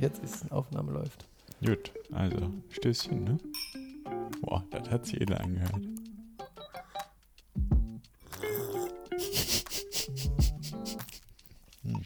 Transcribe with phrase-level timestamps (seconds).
[0.00, 1.26] Jetzt ist eine Aufnahme läuft.
[1.64, 3.38] Gut, also Stößchen, ne?
[4.40, 5.74] Boah, das hat sich edel angehört.
[11.82, 12.02] Hm.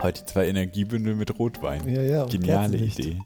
[0.00, 1.88] Heute zwei Energiebündel mit Rotwein.
[1.88, 2.26] Ja, ja.
[2.26, 2.76] Geniale.
[2.76, 3.18] Idee.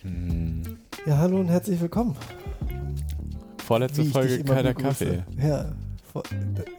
[0.00, 0.78] Hm.
[1.04, 2.16] Ja, hallo und herzlich willkommen.
[3.58, 4.72] Vorletzte Folge kalter.
[4.72, 5.24] Kaffee.
[5.36, 5.72] Ja.
[6.10, 6.22] Vor,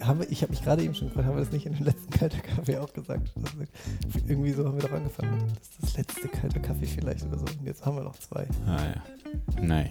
[0.01, 1.85] haben wir, ich habe mich gerade eben schon gefragt, haben wir das nicht in den
[1.85, 3.31] letzten kalter Kaffee auch gesagt?
[3.35, 5.39] Das irgendwie so haben wir doch angefangen.
[5.59, 7.45] Das ist das letzte kalter Kaffee vielleicht oder so.
[7.45, 8.47] Und jetzt haben wir noch zwei.
[8.65, 9.61] Ah ja.
[9.61, 9.89] Naja,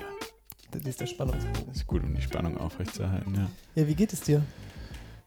[0.71, 1.73] Das ist der Spannungsbogen.
[1.73, 3.51] ist gut, um die Spannung aufrechtzuerhalten, ja.
[3.75, 4.43] Ja, wie geht es dir?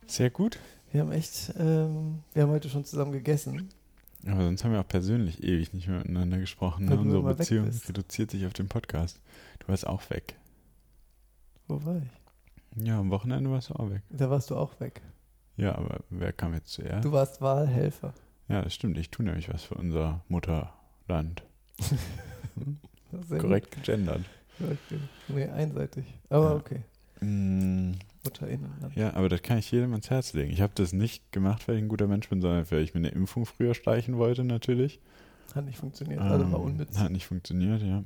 [0.08, 0.60] Sehr gut.
[0.91, 3.70] Wir haben echt, ähm, wir haben heute schon zusammen gegessen.
[4.26, 6.85] Aber sonst haben wir auch persönlich ewig nicht mehr miteinander gesprochen.
[6.85, 6.98] Ne?
[6.98, 9.20] Unsere Beziehung reduziert sich auf den Podcast.
[9.60, 10.35] Du warst auch weg.
[11.68, 12.84] Wo war ich?
[12.88, 14.02] Ja, am Wochenende warst du auch weg.
[14.10, 15.02] Da warst du auch weg.
[15.58, 17.05] Ja, aber wer kam jetzt zuerst?
[17.05, 18.13] Du warst Wahlhelfer.
[18.48, 18.98] Ja, das stimmt.
[18.98, 21.43] Ich tue nämlich was für unser Mutterland.
[23.29, 24.21] Korrekt gegendert.
[25.27, 26.05] Nee, einseitig.
[26.29, 26.55] Aber Ja.
[26.55, 26.82] okay.
[27.21, 28.96] Mm, Mutterinnenland.
[28.96, 30.52] ja, aber das kann ich jedem ans Herz legen.
[30.52, 32.99] Ich habe das nicht gemacht, weil ich ein guter Mensch bin, sondern weil ich mir
[32.99, 34.99] eine Impfung früher streichen wollte, natürlich.
[35.54, 36.20] Hat nicht funktioniert.
[36.22, 36.98] Also war Ähm, unnütz.
[36.98, 38.04] Hat nicht funktioniert, ja.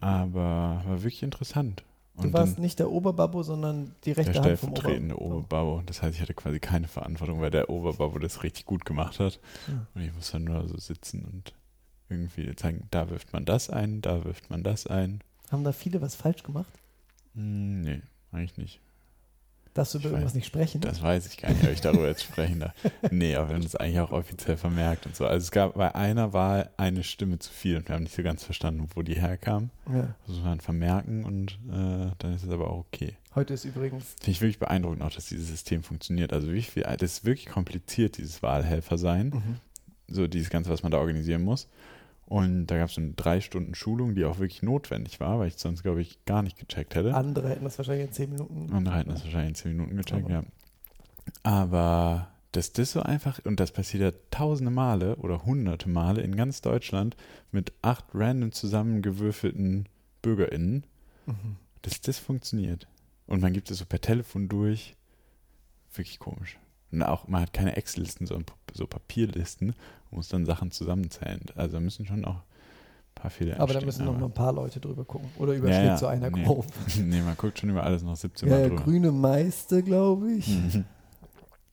[0.00, 1.84] Aber war wirklich interessant.
[2.18, 5.20] Du Und warst dann nicht der Oberbabbo, sondern die der rechte Hand vom Ober stellvertretende
[5.20, 5.82] Oberbabbo.
[5.86, 9.38] Das heißt, ich hatte quasi keine Verantwortung, weil der Oberbabbo das richtig gut gemacht hat.
[9.68, 9.86] Ja.
[9.94, 11.54] Und ich muss dann nur so sitzen und
[12.08, 15.20] irgendwie zeigen, da wirft man das ein, da wirft man das ein.
[15.50, 16.72] Haben da viele was falsch gemacht?
[17.34, 18.00] Hm, nee,
[18.32, 18.80] eigentlich nicht.
[19.78, 20.80] Darfst du über irgendwas nicht sprechen?
[20.80, 22.74] Das weiß ich gar nicht, ob ich darüber jetzt sprechen darf.
[23.12, 25.24] Nee, aber wir haben das eigentlich auch offiziell vermerkt und so.
[25.24, 28.24] Also es gab bei einer Wahl eine Stimme zu viel und wir haben nicht so
[28.24, 29.70] ganz verstanden, wo die herkam.
[29.88, 30.16] ja.
[30.26, 33.14] Das muss man vermerken und äh, dann ist es aber auch okay.
[33.36, 36.32] Heute ist übrigens, Finde ich wirklich beeindruckend auch, dass dieses System funktioniert.
[36.32, 39.28] Also wie viel, das ist wirklich kompliziert, dieses Wahlhelfer sein.
[39.28, 39.60] mhm.
[40.08, 41.68] So dieses Ganze, was man da organisieren muss.
[42.28, 45.48] Und da gab es so eine drei Stunden Schulung, die auch wirklich notwendig war, weil
[45.48, 47.14] ich sonst, glaube ich, gar nicht gecheckt hätte.
[47.14, 48.70] andere hätten das wahrscheinlich in zehn Minuten.
[48.72, 50.42] Andere hätten das wahrscheinlich in zehn Minuten gecheckt, Aber- ja.
[51.42, 56.36] Aber dass das so einfach, und das passiert ja tausende Male oder hunderte Male in
[56.36, 57.16] ganz Deutschland
[57.52, 59.88] mit acht random zusammengewürfelten
[60.22, 60.84] BürgerInnen,
[61.26, 61.56] Mhm.
[61.82, 62.86] dass das funktioniert.
[63.26, 64.96] Und man gibt es so per Telefon durch.
[65.94, 66.58] Wirklich komisch.
[66.90, 69.70] Und auch, man hat keine Excel-Listen, sondern so Papierlisten
[70.10, 71.40] und muss dann Sachen zusammenzählen.
[71.54, 74.32] Also da müssen schon auch ein paar Fehler Aber da müssen noch aber- mal ein
[74.34, 75.28] paar Leute drüber gucken.
[75.38, 76.44] Oder überschlägt Ja, so einer Nee.
[76.44, 76.66] grob.
[76.96, 78.82] nee, man guckt schon über alles noch 17 Ja, Mal ja, drüber.
[78.84, 80.48] grüne Meiste, glaube ich.
[80.48, 80.84] Mhm.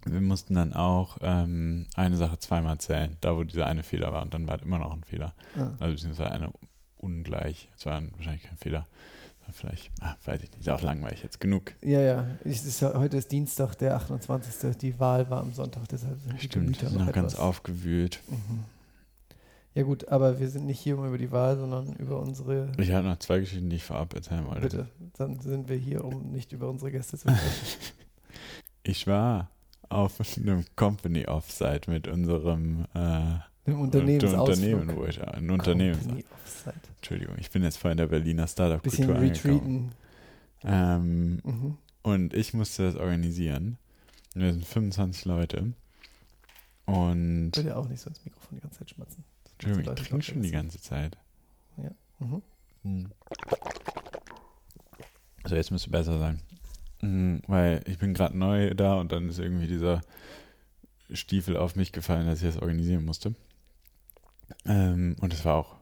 [0.08, 4.22] Wir mussten dann auch ähm, eine Sache zweimal zählen, da wo dieser eine Fehler war
[4.22, 5.34] und dann war immer noch ein Fehler.
[5.58, 5.72] Ah.
[5.80, 6.52] Also beziehungsweise eine
[6.98, 7.70] ungleich.
[7.78, 8.86] Es war wahrscheinlich kein Fehler.
[9.51, 11.73] Vielleicht, ah, weiß ich nicht, ist auch langweilig jetzt genug.
[11.81, 12.28] Ja, ja.
[12.44, 14.78] Ich, ist, heute ist Dienstag, der 28.
[14.78, 18.19] Die Wahl war am Sonntag, deshalb sind die Stimmt, Gemüter sind noch ganz aufgewühlt.
[18.28, 18.66] Mhm.
[19.75, 22.91] Ja gut, aber wir sind nicht hier, um über die Wahl, sondern über unsere Ich
[22.91, 24.61] hatte noch zwei Geschichten, die ich vorab erzählen wollte.
[24.61, 27.41] Bitte, dann sind wir hier, um nicht über unsere Gäste zu sprechen.
[28.88, 29.50] Ich war
[29.89, 34.50] auf einem Company Offsite mit unserem äh, Im Unternehmensausflug.
[34.80, 36.00] Unternehmen, wo ich ein Unternehmen.
[36.00, 36.26] Company.
[36.98, 39.92] Entschuldigung, ich bin jetzt voll in der Berliner Startup-Kultur angekommen.
[40.64, 41.78] Ähm, Mhm.
[42.04, 43.78] Und ich musste das organisieren.
[44.36, 45.74] Wir sind 25 Leute.
[46.86, 49.24] Und Ich will ja auch nicht so ins Mikrofon die ganze Zeit schmatzen.
[49.54, 51.18] Entschuldigung, ich trinke schon die ganze Zeit.
[52.20, 52.42] Mhm.
[55.48, 56.40] So, jetzt müsste besser sein.
[57.02, 60.02] Mhm, Weil ich bin gerade neu da und dann ist irgendwie dieser
[61.12, 63.34] Stiefel auf mich gefallen, dass ich das organisieren musste.
[64.66, 65.75] Ähm, und es war auch,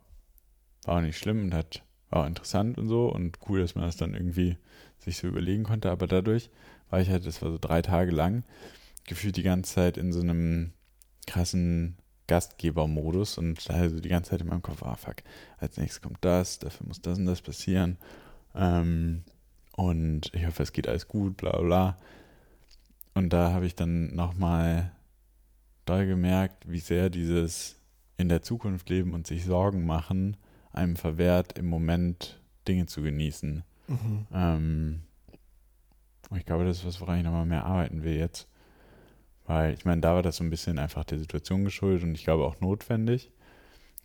[0.85, 3.85] war auch nicht schlimm und hat, war auch interessant und so und cool, dass man
[3.85, 4.57] das dann irgendwie
[4.99, 5.91] sich so überlegen konnte.
[5.91, 6.49] Aber dadurch
[6.89, 8.43] war ich halt, das war so drei Tage lang,
[9.05, 10.73] gefühlt die ganze Zeit in so einem
[11.27, 11.97] krassen
[12.27, 15.17] Gastgebermodus und also die ganze Zeit in meinem Kopf, ah fuck,
[15.57, 17.97] als nächstes kommt das, dafür muss das und das passieren.
[18.55, 19.23] Ähm,
[19.75, 21.97] und ich hoffe, es geht alles gut, bla bla.
[23.13, 24.91] Und da habe ich dann nochmal
[25.85, 27.75] doll gemerkt, wie sehr dieses
[28.17, 30.37] in der Zukunft leben und sich Sorgen machen
[30.73, 33.63] einem verwehrt, im Moment Dinge zu genießen.
[33.87, 34.27] Mhm.
[34.33, 35.01] Ähm,
[36.29, 38.47] und ich glaube, das ist was, woran ich nochmal mehr arbeiten will jetzt.
[39.45, 42.23] Weil ich meine, da war das so ein bisschen einfach der Situation geschuldet und ich
[42.23, 43.31] glaube auch notwendig.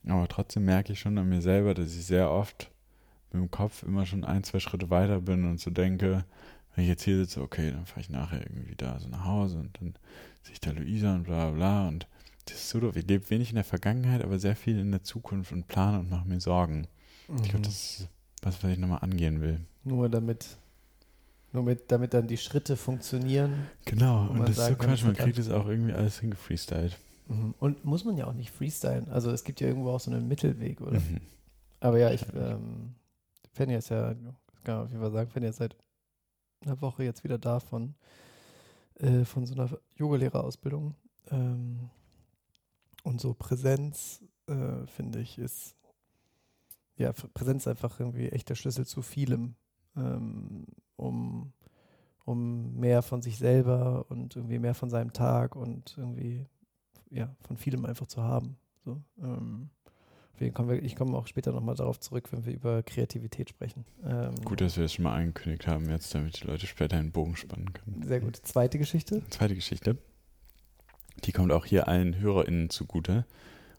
[0.06, 2.70] Aber trotzdem merke ich schon an mir selber, dass ich sehr oft
[3.32, 6.25] mit dem Kopf immer schon ein, zwei Schritte weiter bin und so denke,
[6.75, 9.58] wenn ich jetzt hier sitze, okay, dann fahre ich nachher irgendwie da so nach Hause
[9.58, 9.94] und dann
[10.43, 12.06] sehe ich da Luisa und bla bla bla und
[12.50, 12.97] das ist so doof.
[12.97, 16.11] Ich lebe wenig in der Vergangenheit, aber sehr viel in der Zukunft und plane und
[16.11, 16.87] mache mir Sorgen.
[17.29, 17.62] Ich glaube, Mhm.
[17.62, 18.09] das ist
[18.43, 19.61] was, was ich nochmal angehen will.
[19.85, 20.56] Nur damit,
[21.53, 23.67] nur mit, damit dann die Schritte funktionieren.
[23.85, 26.97] Genau, und das ist so Quatsch, man kriegt das auch irgendwie alles hingefreestylt.
[27.29, 27.55] Mhm.
[27.59, 29.09] Und muss man ja auch nicht freestylen.
[29.11, 31.00] Also es gibt ja irgendwo auch so einen Mittelweg, oder?
[31.00, 31.21] Mhm.
[31.81, 32.95] Aber ja, ich, ähm,
[33.53, 34.15] Fenja ist ja,
[34.65, 35.77] kann man auf jeden Fall sagen, Fenja ist seit
[36.65, 37.95] einer Woche jetzt wieder da von,
[39.00, 40.95] äh, von so einer Yogalehrerausbildung.
[41.31, 41.91] Ähm,
[43.19, 45.75] und so Präsenz, äh, finde ich, ist,
[46.97, 49.56] ja, Präsenz einfach irgendwie echt der Schlüssel zu vielem,
[49.97, 51.53] ähm, um,
[52.25, 56.47] um mehr von sich selber und irgendwie mehr von seinem Tag und irgendwie,
[57.11, 58.56] ja, von vielem einfach zu haben.
[58.85, 59.71] So, ähm,
[60.37, 63.85] wir kommen wir, ich komme auch später nochmal darauf zurück, wenn wir über Kreativität sprechen.
[64.05, 67.11] Ähm, Gut, dass wir es schon mal angekündigt haben jetzt, damit die Leute später einen
[67.11, 68.05] Bogen spannen können.
[68.05, 68.37] Sehr gut.
[68.37, 69.25] Zweite Geschichte.
[69.31, 69.99] Zweite Geschichte.
[71.25, 73.25] Die kommt auch hier allen HörerInnen zugute.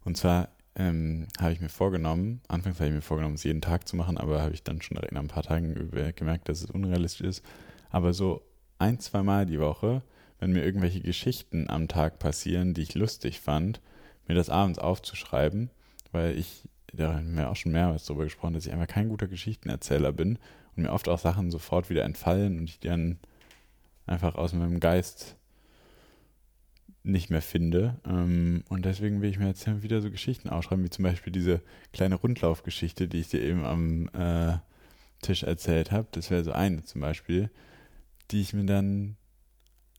[0.03, 3.87] Und zwar ähm, habe ich mir vorgenommen, anfangs habe ich mir vorgenommen, es jeden Tag
[3.87, 7.27] zu machen, aber habe ich dann schon nach ein paar Tagen gemerkt, dass es unrealistisch
[7.27, 7.45] ist.
[7.89, 8.41] Aber so
[8.77, 10.01] ein, zwei Mal die Woche,
[10.39, 13.81] wenn mir irgendwelche Geschichten am Tag passieren, die ich lustig fand,
[14.27, 15.69] mir das abends aufzuschreiben,
[16.11, 16.63] weil ich,
[16.93, 20.39] da haben wir auch schon mehrmals darüber gesprochen, dass ich einfach kein guter Geschichtenerzähler bin
[20.75, 23.19] und mir oft auch Sachen sofort wieder entfallen und ich dann
[24.05, 25.35] einfach aus meinem Geist
[27.03, 27.99] nicht mehr finde.
[28.05, 31.61] Ähm, und deswegen will ich mir jetzt wieder so Geschichten aufschreiben, wie zum Beispiel diese
[31.93, 34.57] kleine Rundlaufgeschichte, die ich dir eben am äh,
[35.21, 36.07] Tisch erzählt habe.
[36.11, 37.49] Das wäre so eine zum Beispiel,
[38.31, 39.15] die ich mir dann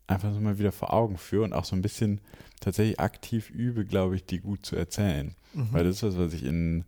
[0.07, 2.21] einfach so mal wieder vor Augen führe und auch so ein bisschen
[2.61, 5.35] tatsächlich aktiv übe, glaube ich, die gut zu erzählen.
[5.55, 5.69] Mhm.
[5.73, 6.85] Weil das ist was, was ich in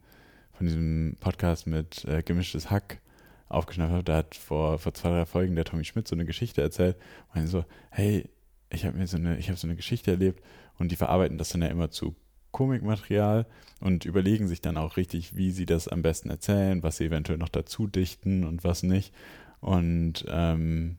[0.53, 3.01] von diesem Podcast mit äh, Gemischtes Hack
[3.49, 4.05] aufgeschnappt habe.
[4.05, 6.97] Da hat vor, vor zwei, drei Folgen der Tommy Schmidt so eine Geschichte erzählt.
[7.35, 8.29] Und so, hey,
[8.73, 10.43] ich habe mir so eine, ich habe so eine Geschichte erlebt
[10.79, 12.15] und die verarbeiten das dann ja immer zu
[12.51, 13.47] Komikmaterial
[13.81, 17.39] und überlegen sich dann auch richtig, wie sie das am besten erzählen, was sie eventuell
[17.39, 19.15] noch dazu dichten und was nicht.
[19.61, 20.99] Und ähm,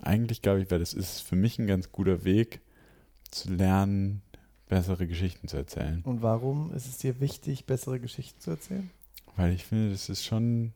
[0.00, 2.60] eigentlich glaube ich, weil das ist für mich ein ganz guter Weg
[3.30, 4.22] zu lernen,
[4.68, 6.00] bessere Geschichten zu erzählen.
[6.04, 8.90] Und warum ist es dir wichtig, bessere Geschichten zu erzählen?
[9.36, 10.72] Weil ich finde, dass es schon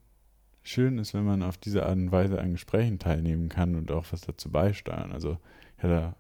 [0.63, 4.07] schön ist, wenn man auf diese Art und Weise an Gesprächen teilnehmen kann und auch
[4.11, 5.13] was dazu beisteuern.
[5.13, 5.39] Also
[5.83, 6.15] ja,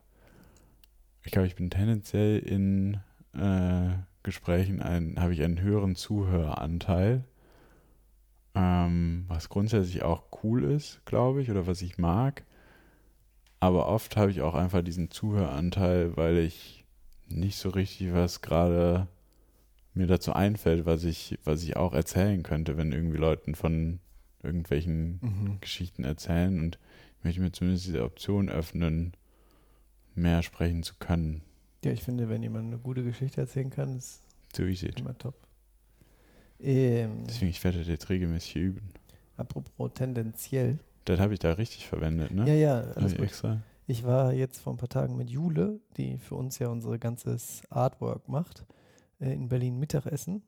[1.23, 3.01] ich glaube, ich bin tendenziell in
[3.35, 4.83] äh, Gesprächen
[5.19, 7.25] habe ich einen höheren Zuhöreranteil,
[8.55, 12.45] ähm, was grundsätzlich auch cool ist, glaube ich, oder was ich mag.
[13.61, 16.85] Aber oft habe ich auch einfach diesen Zuhöranteil, weil ich
[17.29, 19.09] nicht so richtig was gerade
[19.95, 24.01] mir dazu einfällt, was ich, was ich auch erzählen könnte, wenn irgendwie Leuten von
[24.43, 25.61] irgendwelchen mhm.
[25.61, 26.79] Geschichten erzählen und
[27.19, 29.15] ich möchte mir zumindest diese Option öffnen,
[30.17, 31.43] mehr sprechen zu können.
[31.85, 34.23] Ja, ich finde, wenn jemand eine gute Geschichte erzählen kann, ist
[34.55, 35.35] so immer top.
[36.59, 38.89] Ähm, Deswegen, ich werde das jetzt regelmäßig üben.
[39.37, 40.79] Apropos tendenziell.
[41.05, 42.47] Das habe ich da richtig verwendet, ne?
[42.49, 43.63] Ja, ja, alles ich extra.
[43.87, 47.63] Ich war jetzt vor ein paar Tagen mit Jule, die für uns ja unser ganzes
[47.71, 48.67] Artwork macht,
[49.21, 50.43] äh, in Berlin Mittagessen.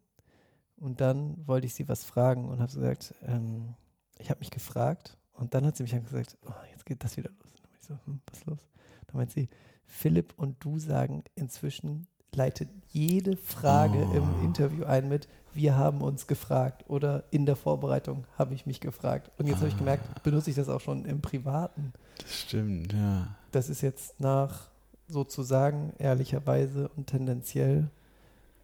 [0.77, 3.75] Und dann wollte ich sie was fragen und habe gesagt, ähm,
[4.19, 5.17] ich habe mich gefragt.
[5.35, 7.55] Und dann hat sie mich gesagt, oh, jetzt geht das wieder los.
[7.55, 8.69] Und dann ich so, hm, was ist los?
[9.09, 9.49] Da meint sie,
[9.87, 14.17] Philipp und du sagen inzwischen, leitet jede Frage oh.
[14.17, 18.81] im Interview ein mit, wir haben uns gefragt oder in der Vorbereitung habe ich mich
[18.81, 19.31] gefragt.
[19.39, 19.61] Und jetzt ah.
[19.61, 21.93] habe ich gemerkt, benutze ich das auch schon im Privaten.
[22.21, 23.35] Das stimmt, ja.
[23.51, 24.69] Das ist jetzt nach
[25.09, 27.89] sozusagen ehrlicherweise und tendenziell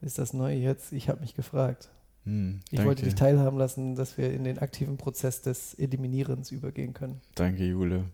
[0.03, 1.91] ist das Neue jetzt, ich habe mich gefragt.
[2.25, 6.95] Hm, ich wollte dich teilhaben lassen, dass wir in den aktiven Prozess des Eliminierens übergehen
[6.95, 7.21] können.
[7.35, 8.05] Danke, Jule.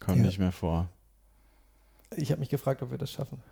[0.00, 0.22] Komm ja.
[0.24, 0.88] nicht mehr vor.
[2.16, 3.42] Ich habe mich gefragt, ob wir das schaffen.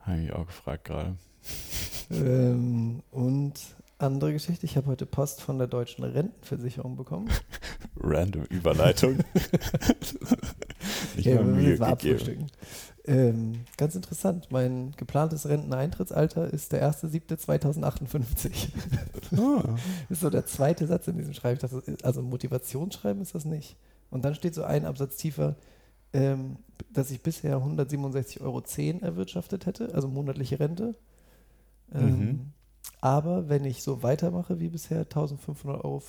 [0.00, 1.16] Habe ich auch gefragt gerade.
[2.10, 3.54] ähm, und
[3.98, 7.28] andere Geschichte, ich habe heute Post von der deutschen Rentenversicherung bekommen.
[7.98, 9.20] Random Überleitung.
[11.16, 12.48] ich ja, Mühe gegeben.
[13.06, 18.68] Ähm, ganz interessant, mein geplantes Renteneintrittsalter ist der 1.7.2058.
[19.38, 19.62] Oh.
[19.64, 19.76] Ah.
[20.08, 21.60] ist so der zweite Satz in diesem Schreiben.
[22.02, 23.76] Also Motivationsschreiben ist das nicht.
[24.10, 25.56] Und dann steht so ein Absatz tiefer,
[26.12, 26.56] ähm,
[26.92, 28.62] dass ich bisher 167,10 Euro
[29.04, 30.94] erwirtschaftet hätte, also monatliche Rente.
[31.94, 32.52] Ähm, mhm.
[33.00, 36.02] Aber wenn ich so weitermache wie bisher, 1500,50 Euro.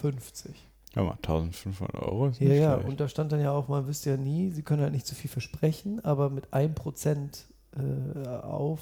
[0.95, 2.31] Ja, mal 1500 Euro.
[2.39, 4.93] ja, ja, und da stand dann ja auch, man wüsste ja nie, sie können halt
[4.93, 7.43] nicht zu viel versprechen, aber mit 1%
[7.75, 8.79] äh, auf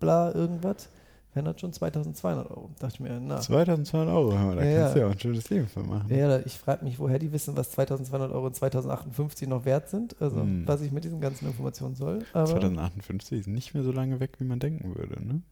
[0.00, 0.88] bla irgendwas
[1.34, 2.70] wären das schon 2200 Euro.
[2.78, 3.40] Dachte ich mir, na.
[3.40, 6.14] 2200 Euro, da ja, kannst du ja auch ein schönes Leben für machen.
[6.14, 10.20] Ja, ich frage mich, woher die wissen, was 2200 Euro in 2058 noch wert sind,
[10.20, 10.66] also hm.
[10.66, 12.24] was ich mit diesen ganzen Informationen soll.
[12.32, 15.42] Aber 2058 ist nicht mehr so lange weg, wie man denken würde, ne?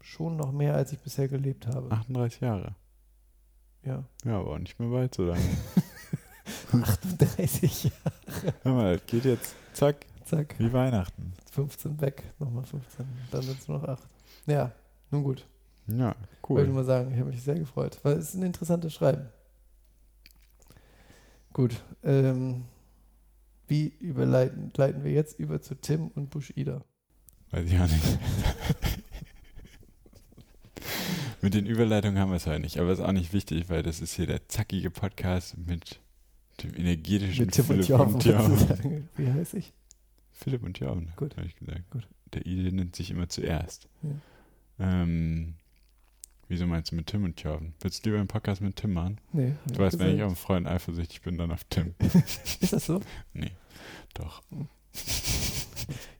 [0.00, 1.90] Schon noch mehr, als ich bisher gelebt habe.
[1.90, 2.76] 38 Jahre.
[3.84, 4.04] Ja.
[4.24, 5.42] Ja, aber nicht mehr weit so lange.
[6.72, 8.54] 38 Jahre.
[8.62, 10.56] Hör mal, das geht jetzt zack, Zack.
[10.58, 11.34] Wie Weihnachten.
[11.52, 13.06] 15 weg, nochmal 15.
[13.30, 14.02] Dann sind es nur noch 8.
[14.46, 14.72] Ja,
[15.10, 15.46] nun gut.
[15.88, 16.14] Ja,
[16.48, 16.74] Wollte ich cool.
[16.74, 19.28] mal sagen, ich habe mich sehr gefreut, weil es ist ein interessantes Schreiben.
[21.52, 21.76] Gut.
[22.02, 22.64] Ähm,
[23.68, 26.82] wie überleiten leiten wir jetzt über zu Tim und Bushida?
[27.50, 28.18] Weiß ich auch nicht.
[31.40, 34.00] mit den Überleitungen haben wir es heute nicht, aber ist auch nicht wichtig, weil das
[34.00, 36.00] ist hier der zackige Podcast mit
[36.62, 38.58] dem energetischen Mit Tim und Philipp und Jorgen.
[38.58, 39.08] sagen.
[39.16, 39.72] Wie heißt ich?
[40.32, 41.36] Philipp und Jorgen, Gut.
[41.36, 41.88] habe ich gesagt.
[41.90, 42.06] Gut.
[42.34, 43.88] Der Ide nennt sich immer zuerst.
[44.02, 44.10] Ja.
[44.78, 45.54] Ähm,
[46.48, 47.74] wieso meinst du mit Tim und Jorgen?
[47.80, 49.20] Willst du lieber einen Podcast mit Tim machen?
[49.32, 49.54] Nee.
[49.66, 51.94] Du weißt, wenn ich auf einen Freund eifersüchtig bin, dann auf Tim.
[52.60, 53.00] Ist das so?
[54.14, 54.42] Doch.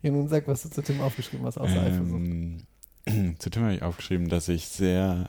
[0.03, 2.21] Ja, nun sag, was du zu Tim aufgeschrieben hast, außer Eifersucht.
[2.21, 2.67] Ähm,
[3.39, 5.29] zu Tim habe ich aufgeschrieben, dass ich sehr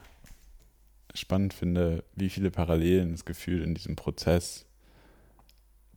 [1.16, 4.66] spannend finde, wie viele Parallelen es gefühlt in diesem Prozess,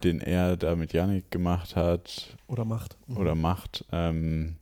[0.02, 2.96] den er da mit Yannick gemacht hat Oder Macht.
[3.06, 3.16] Mhm.
[3.18, 4.56] oder macht ähm,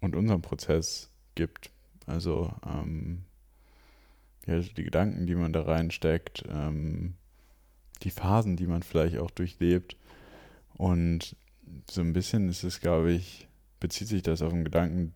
[0.00, 1.70] und unserem Prozess gibt.
[2.06, 3.24] Also ähm,
[4.46, 7.14] ja, die Gedanken, die man da reinsteckt, ähm,
[8.02, 9.96] die Phasen, die man vielleicht auch durchlebt.
[10.74, 11.36] Und
[11.90, 15.14] so ein bisschen ist es, glaube ich, bezieht sich das auf einen Gedanken,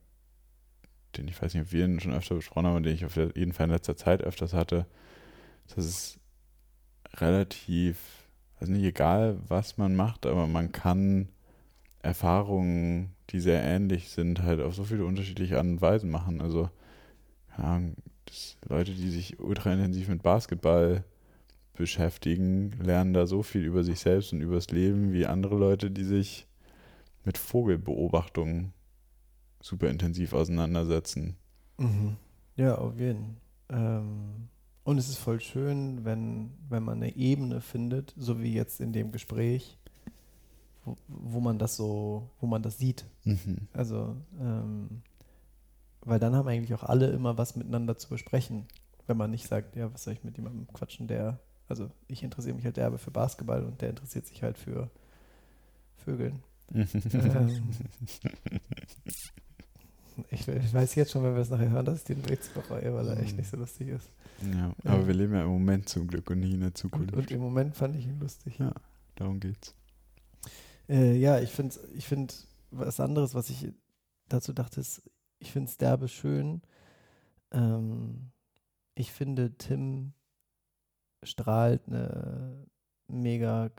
[1.17, 3.53] den ich weiß nicht, ob wir ihn schon öfter besprochen haben, den ich auf jeden
[3.53, 4.87] Fall in letzter Zeit öfters hatte,
[5.69, 6.19] dass es
[7.15, 7.99] relativ,
[8.59, 11.29] also nicht egal, was man macht, aber man kann
[12.03, 16.41] Erfahrungen, die sehr ähnlich sind, halt auf so viele unterschiedliche Arten und Weisen machen.
[16.41, 16.71] Also,
[18.27, 21.05] das, Leute, die sich ultra intensiv mit Basketball
[21.75, 26.05] beschäftigen, lernen da so viel über sich selbst und übers Leben wie andere Leute, die
[26.05, 26.47] sich
[27.25, 28.73] mit Vogelbeobachtungen
[29.61, 31.37] super intensiv auseinandersetzen.
[31.79, 32.17] Mhm.
[32.57, 33.39] Ja, auf jeden.
[33.71, 34.49] Ähm,
[34.85, 38.93] und es ist voll schön, wenn, wenn man eine Ebene findet, so wie jetzt in
[38.93, 39.79] dem Gespräch,
[40.85, 43.05] wo, wo man das so, wo man das sieht.
[43.25, 43.69] Mhm.
[43.73, 45.03] Also, ähm,
[46.03, 48.67] weil dann haben eigentlich auch alle immer was miteinander zu besprechen.
[49.07, 51.39] Wenn man nicht sagt, ja, was soll ich mit jemandem quatschen, der,
[51.69, 54.91] also ich interessiere mich halt derbe für Basketball und der interessiert sich halt für
[55.97, 56.43] Vögeln.
[56.75, 57.63] ähm,
[60.31, 62.95] ich, ich weiß jetzt schon, wenn wir es nachher hören, dass ich den Witz bereue,
[62.95, 64.09] weil er echt nicht so lustig ist.
[64.55, 67.15] ja, aber wir leben ja im Moment zum Glück und nicht in der Und, Zukunft.
[67.15, 68.59] und im Moment fand ich ihn lustig.
[68.59, 68.73] Ja.
[69.17, 69.75] Darum geht's.
[70.89, 73.69] Äh, ja, ich finde ich find was anderes, was ich
[74.29, 75.03] dazu dachte, ist,
[75.39, 76.63] ich finde es derbe schön.
[77.53, 78.33] Ähm,
[78.95, 80.13] ich finde, Tim
[81.23, 82.67] strahlt eine
[83.09, 83.71] mega,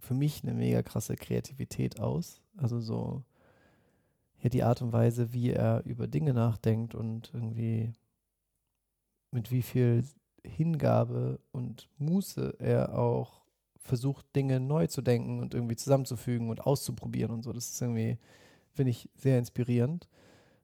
[0.00, 2.40] für mich eine mega krasse Kreativität aus.
[2.56, 3.24] Also so,
[4.42, 7.92] ja, die Art und Weise, wie er über Dinge nachdenkt und irgendwie
[9.30, 10.04] mit wie viel
[10.44, 13.45] Hingabe und Muße er auch
[13.86, 17.52] versucht, Dinge neu zu denken und irgendwie zusammenzufügen und auszuprobieren und so.
[17.52, 18.18] Das ist irgendwie,
[18.72, 20.08] finde ich, sehr inspirierend.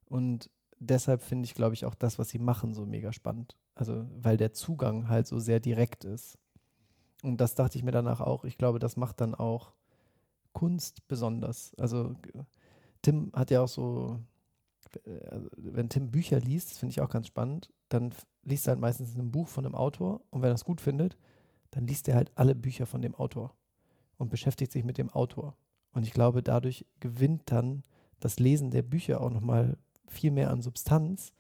[0.07, 3.57] Und deshalb finde ich, glaube ich, auch das, was sie machen, so mega spannend.
[3.75, 6.39] Also, weil der Zugang halt so sehr direkt ist.
[7.23, 8.45] Und das dachte ich mir danach auch.
[8.45, 9.73] Ich glaube, das macht dann auch
[10.53, 11.75] Kunst besonders.
[11.79, 12.15] Also,
[13.01, 14.21] Tim hat ja auch so,
[15.05, 18.13] äh, wenn Tim Bücher liest, finde ich auch ganz spannend, dann
[18.45, 21.17] liest er halt meistens ein Buch von einem Autor und wenn er es gut findet,
[21.73, 23.55] dann liest er halt alle Bücher von dem Autor
[24.19, 25.57] und beschäftigt sich mit dem Autor.
[25.93, 27.83] Und ich glaube, dadurch gewinnt dann
[28.21, 29.77] das Lesen der Bücher auch nochmal
[30.07, 31.33] viel mehr an Substanz,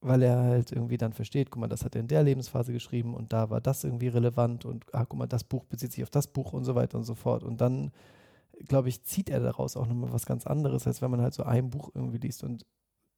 [0.00, 3.14] weil er halt irgendwie dann versteht, guck mal, das hat er in der Lebensphase geschrieben
[3.14, 6.10] und da war das irgendwie relevant und ah, guck mal, das Buch bezieht sich auf
[6.10, 7.42] das Buch und so weiter und so fort.
[7.42, 7.90] Und dann,
[8.66, 11.44] glaube ich, zieht er daraus auch nochmal was ganz anderes, als wenn man halt so
[11.44, 12.44] ein Buch irgendwie liest.
[12.44, 12.66] Und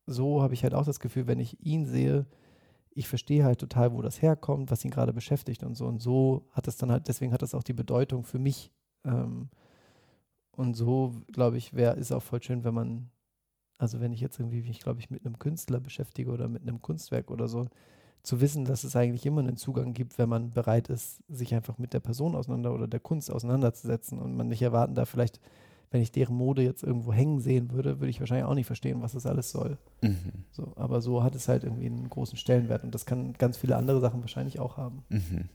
[0.07, 2.27] so habe ich halt auch das Gefühl, wenn ich ihn sehe,
[2.97, 5.87] ich verstehe halt total, wo das herkommt, was ihn gerade beschäftigt und so.
[5.87, 8.73] Und so hat es dann halt, deswegen hat das auch die Bedeutung für mich.
[9.05, 9.51] Ähm,
[10.53, 13.11] und so, glaube ich, wäre ist auch voll schön, wenn man,
[13.77, 16.81] also wenn ich jetzt irgendwie mich, glaube ich, mit einem Künstler beschäftige oder mit einem
[16.81, 17.67] Kunstwerk oder so,
[18.23, 21.77] zu wissen, dass es eigentlich immer einen Zugang gibt, wenn man bereit ist, sich einfach
[21.77, 25.39] mit der Person auseinander oder der Kunst auseinanderzusetzen und man nicht erwarten darf, vielleicht,
[25.97, 29.01] wenn ich deren Mode jetzt irgendwo hängen sehen würde, würde ich wahrscheinlich auch nicht verstehen,
[29.01, 29.79] was das alles soll.
[30.03, 30.45] Mhm.
[30.51, 33.77] So, aber so hat es halt irgendwie einen großen Stellenwert und das kann ganz viele
[33.77, 35.05] andere Sachen wahrscheinlich auch haben.
[35.09, 35.49] Mhm.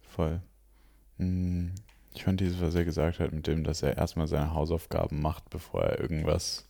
[0.00, 0.40] Voll.
[1.16, 1.72] Mhm.
[2.14, 5.50] Ich fand dieses, was er gesagt hat, mit dem, dass er erstmal seine Hausaufgaben macht,
[5.50, 6.68] bevor er irgendwas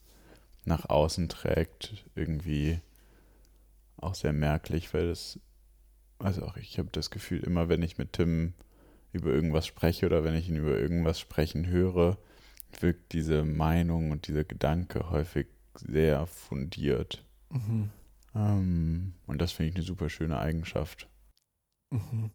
[0.65, 2.81] nach außen trägt, irgendwie
[3.99, 5.39] auch sehr merklich, weil das,
[6.21, 8.55] also auch ich habe das Gefühl, immer wenn ich mit Tim
[9.13, 12.17] über irgendwas spreche oder wenn ich ihn über irgendwas sprechen höre,
[12.81, 17.25] wirkt diese Meinung und dieser Gedanke häufig sehr fundiert.
[17.51, 17.91] Mhm.
[18.35, 21.09] Ähm, und das finde ich eine super schöne Eigenschaft.
[21.91, 22.31] Mhm.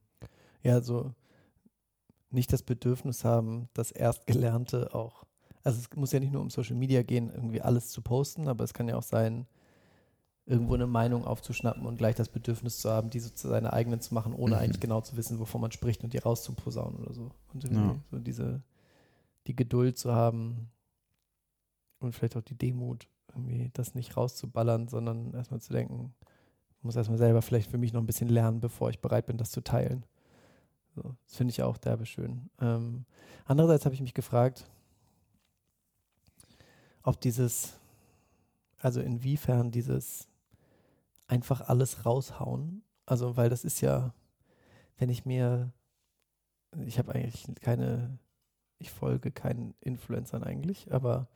[0.63, 1.13] Ja, so
[2.29, 5.25] nicht das Bedürfnis haben, das Erstgelernte auch
[5.63, 8.65] also es muss ja nicht nur um Social Media gehen, irgendwie alles zu posten, aber
[8.65, 9.47] es kann ja auch sein,
[10.45, 14.13] irgendwo eine Meinung aufzuschnappen und gleich das Bedürfnis zu haben, diese zu seine eigenen zu
[14.13, 14.61] machen, ohne Mhm.
[14.61, 17.31] eigentlich genau zu wissen, wovon man spricht und die rauszuposaunen oder so.
[17.53, 17.99] Und irgendwie Ja.
[18.11, 18.61] so diese,
[19.47, 20.71] die Geduld zu haben
[21.99, 26.13] und vielleicht auch die Demut, irgendwie das nicht rauszuballern, sondern erstmal zu denken,
[26.81, 29.51] muss erstmal selber vielleicht für mich noch ein bisschen lernen, bevor ich bereit bin, das
[29.51, 30.05] zu teilen.
[30.95, 32.49] So, das finde ich auch derbe schön.
[32.59, 33.05] Ähm,
[33.45, 34.69] andererseits habe ich mich gefragt,
[37.01, 37.73] ob dieses,
[38.77, 40.27] also inwiefern dieses
[41.27, 44.13] einfach alles raushauen, also weil das ist ja,
[44.97, 45.71] wenn ich mir,
[46.85, 48.17] ich habe eigentlich keine,
[48.83, 51.27] ich folge keinen Influencern eigentlich, aber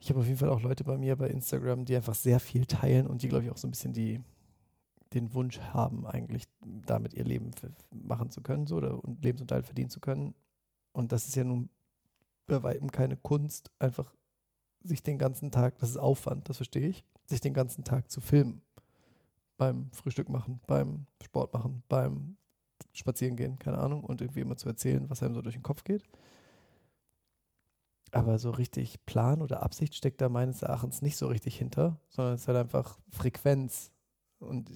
[0.00, 2.66] ich habe auf jeden Fall auch Leute bei mir bei Instagram, die einfach sehr viel
[2.66, 4.20] teilen und die, glaube ich, auch so ein bisschen die,
[5.12, 7.50] den Wunsch haben, eigentlich damit ihr Leben
[7.90, 10.34] machen zu können so, oder und Lebensunterhalt verdienen zu können.
[10.92, 11.68] Und das ist ja nun
[12.46, 14.14] bei weitem keine Kunst, einfach
[14.82, 18.20] sich den ganzen Tag, das ist Aufwand, das verstehe ich, sich den ganzen Tag zu
[18.20, 18.62] filmen.
[19.56, 22.36] Beim Frühstück machen, beim Sport machen, beim
[22.92, 25.84] Spazieren gehen, keine Ahnung, und irgendwie immer zu erzählen, was einem so durch den Kopf
[25.84, 26.04] geht.
[28.10, 32.34] Aber so richtig Plan oder Absicht steckt da meines Erachtens nicht so richtig hinter, sondern
[32.34, 33.92] es ist halt einfach Frequenz.
[34.38, 34.70] Und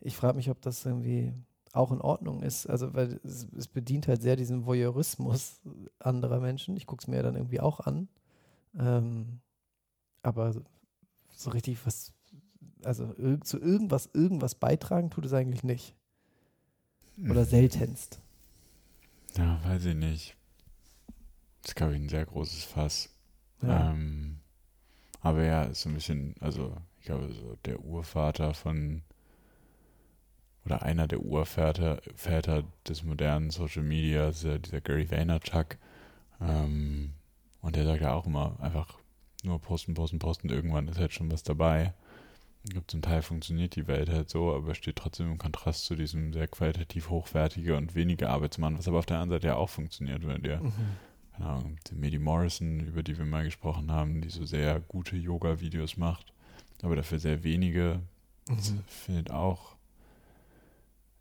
[0.00, 1.32] ich frage mich, ob das irgendwie
[1.72, 2.66] auch in Ordnung ist.
[2.66, 5.60] Also, weil es, es bedient halt sehr diesen Voyeurismus
[5.98, 6.76] anderer Menschen.
[6.76, 8.08] Ich gucke es mir ja dann irgendwie auch an.
[8.78, 9.40] Ähm,
[10.22, 12.12] aber so- richtig was,
[12.84, 15.94] also zu irgendwas, irgendwas beitragen tut es eigentlich nicht.
[17.24, 18.20] Oder seltenst.
[19.36, 20.36] Ja, weiß ich nicht.
[21.62, 23.08] Das ist, glaube ich, ein sehr großes Fass.
[23.62, 23.90] Ja.
[23.90, 24.38] Ähm,
[25.20, 29.02] aber ja, ist so ein bisschen, also ich glaube, so der Urvater von
[30.64, 35.78] oder einer der Urväter Väter des modernen Social Media ist ja dieser Gary Vaynerchuk.
[36.40, 37.12] Ähm,
[37.60, 38.98] und der sagt ja auch immer einfach
[39.42, 40.48] nur posten, posten, posten.
[40.48, 41.94] Irgendwann ist halt schon was dabei.
[42.66, 45.94] Ich glaube, zum Teil funktioniert die Welt halt so, aber steht trotzdem im Kontrast zu
[45.94, 49.70] diesem sehr qualitativ hochwertige und wenige Arbeitsmann, was aber auf der anderen Seite ja auch
[49.70, 50.72] funktioniert, wenn der Mhm.
[51.32, 55.16] keine Ahnung, die Medi Morrison, über die wir mal gesprochen haben, die so sehr gute
[55.16, 56.32] Yoga-Videos macht,
[56.82, 58.00] aber dafür sehr wenige,
[58.48, 58.82] Mhm.
[58.88, 59.76] findet auch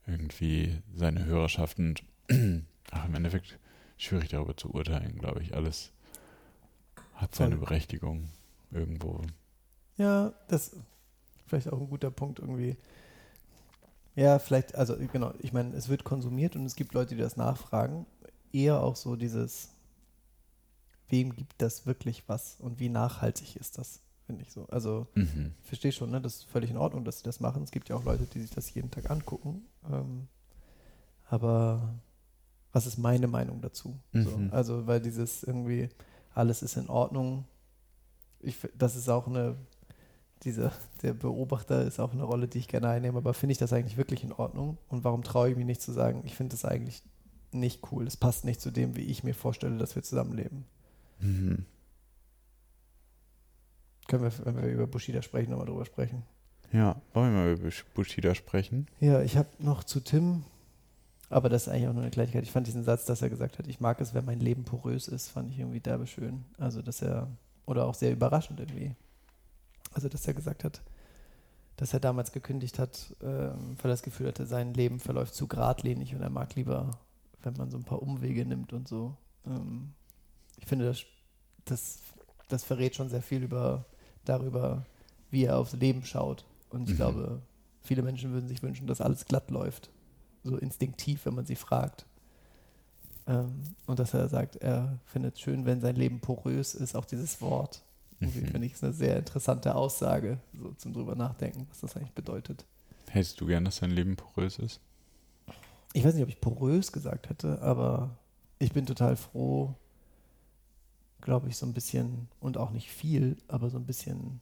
[0.08, 2.03] irgendwie seine Hörerschaft und
[2.91, 3.60] ach, im Endeffekt
[3.97, 5.53] schwierig darüber zu urteilen, glaube ich.
[5.55, 5.91] Alles
[7.15, 7.58] hat seine.
[7.58, 8.29] Berechtigung
[8.71, 9.21] irgendwo.
[9.97, 10.75] Ja, das
[11.45, 12.75] vielleicht auch ein guter Punkt irgendwie.
[14.15, 17.36] Ja, vielleicht, also genau, ich meine, es wird konsumiert und es gibt Leute, die das
[17.38, 18.05] nachfragen.
[18.53, 19.69] Eher auch so dieses,
[21.10, 24.65] wem gibt das wirklich was und wie nachhaltig ist das, finde ich so.
[24.67, 25.53] Also Mhm.
[25.62, 27.63] ich verstehe schon, ne, das ist völlig in Ordnung, dass sie das machen.
[27.63, 29.65] Es gibt ja auch Leute, die sich das jeden Tag angucken.
[29.91, 30.27] Ähm,
[31.27, 31.93] aber
[32.71, 33.97] was ist meine Meinung dazu?
[34.13, 34.49] So, Mhm.
[34.51, 35.89] also, weil dieses irgendwie,
[36.34, 37.45] alles ist in Ordnung.
[38.39, 39.55] Ich, das ist auch eine,
[40.45, 43.73] diese, der Beobachter ist auch eine Rolle, die ich gerne einnehme, aber finde ich das
[43.73, 44.77] eigentlich wirklich in Ordnung?
[44.88, 47.03] Und warum traue ich mich nicht zu sagen, ich finde das eigentlich
[47.51, 50.65] nicht cool, es passt nicht zu dem, wie ich mir vorstelle, dass wir zusammenleben?
[51.19, 51.65] Mhm.
[54.08, 56.23] Können wir, wenn wir über Bushida sprechen, nochmal drüber sprechen.
[56.71, 58.88] Ja, wollen wir mal über Bush- Bushida sprechen?
[58.99, 60.43] Ja, ich habe noch zu Tim,
[61.29, 62.43] aber das ist eigentlich auch nur eine Kleinigkeit.
[62.43, 65.08] Ich fand diesen Satz, dass er gesagt hat, ich mag es, wenn mein Leben porös
[65.08, 66.45] ist, fand ich irgendwie derbe schön.
[66.60, 67.27] Also, dass er,
[67.65, 68.93] oder auch sehr überraschend irgendwie.
[69.95, 70.81] Also, dass er gesagt hat,
[71.77, 75.47] dass er damals gekündigt hat, ähm, weil er das Gefühl hatte, sein Leben verläuft zu
[75.47, 76.91] geradlinig und er mag lieber,
[77.41, 79.15] wenn man so ein paar Umwege nimmt und so.
[79.45, 79.93] Ähm,
[80.58, 81.03] ich finde, das,
[81.65, 81.99] das,
[82.49, 83.86] das verrät schon sehr viel über,
[84.25, 84.86] darüber,
[85.31, 86.45] wie er aufs Leben schaut.
[86.69, 86.97] Und ich Mhm.
[86.97, 87.41] glaube,
[87.81, 89.89] viele Menschen würden sich wünschen, dass alles glatt läuft.
[90.43, 92.05] So instinktiv, wenn man sie fragt.
[93.27, 97.05] Ähm, und dass er sagt, er findet es schön, wenn sein Leben porös ist, auch
[97.05, 97.81] dieses Wort.
[98.19, 98.47] Irgendwie Mhm.
[98.47, 102.65] finde ich es eine sehr interessante Aussage, so zum drüber nachdenken, was das eigentlich bedeutet.
[103.10, 104.80] Hättest du gern, dass dein Leben porös ist?
[105.93, 108.17] Ich weiß nicht, ob ich porös gesagt hätte, aber
[108.60, 109.75] ich bin total froh,
[111.21, 114.41] glaube ich, so ein bisschen, und auch nicht viel, aber so ein bisschen,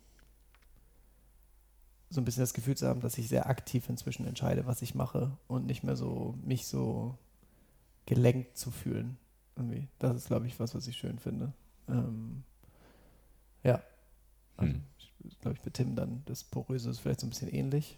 [2.10, 4.94] so ein bisschen das Gefühl zu haben, dass ich sehr aktiv inzwischen entscheide, was ich
[4.96, 7.18] mache und nicht mehr so, mich so
[8.06, 9.18] gelenkt zu fühlen.
[9.56, 9.88] Irgendwie.
[10.00, 11.54] Das ist, glaube ich, was, was ich schön finde.
[11.88, 12.44] Ähm,
[13.64, 13.82] ja.
[14.58, 14.84] Also, Hm.
[15.26, 17.98] ich glaube ich, mit Tim dann das Poröse ist vielleicht so ein bisschen ähnlich.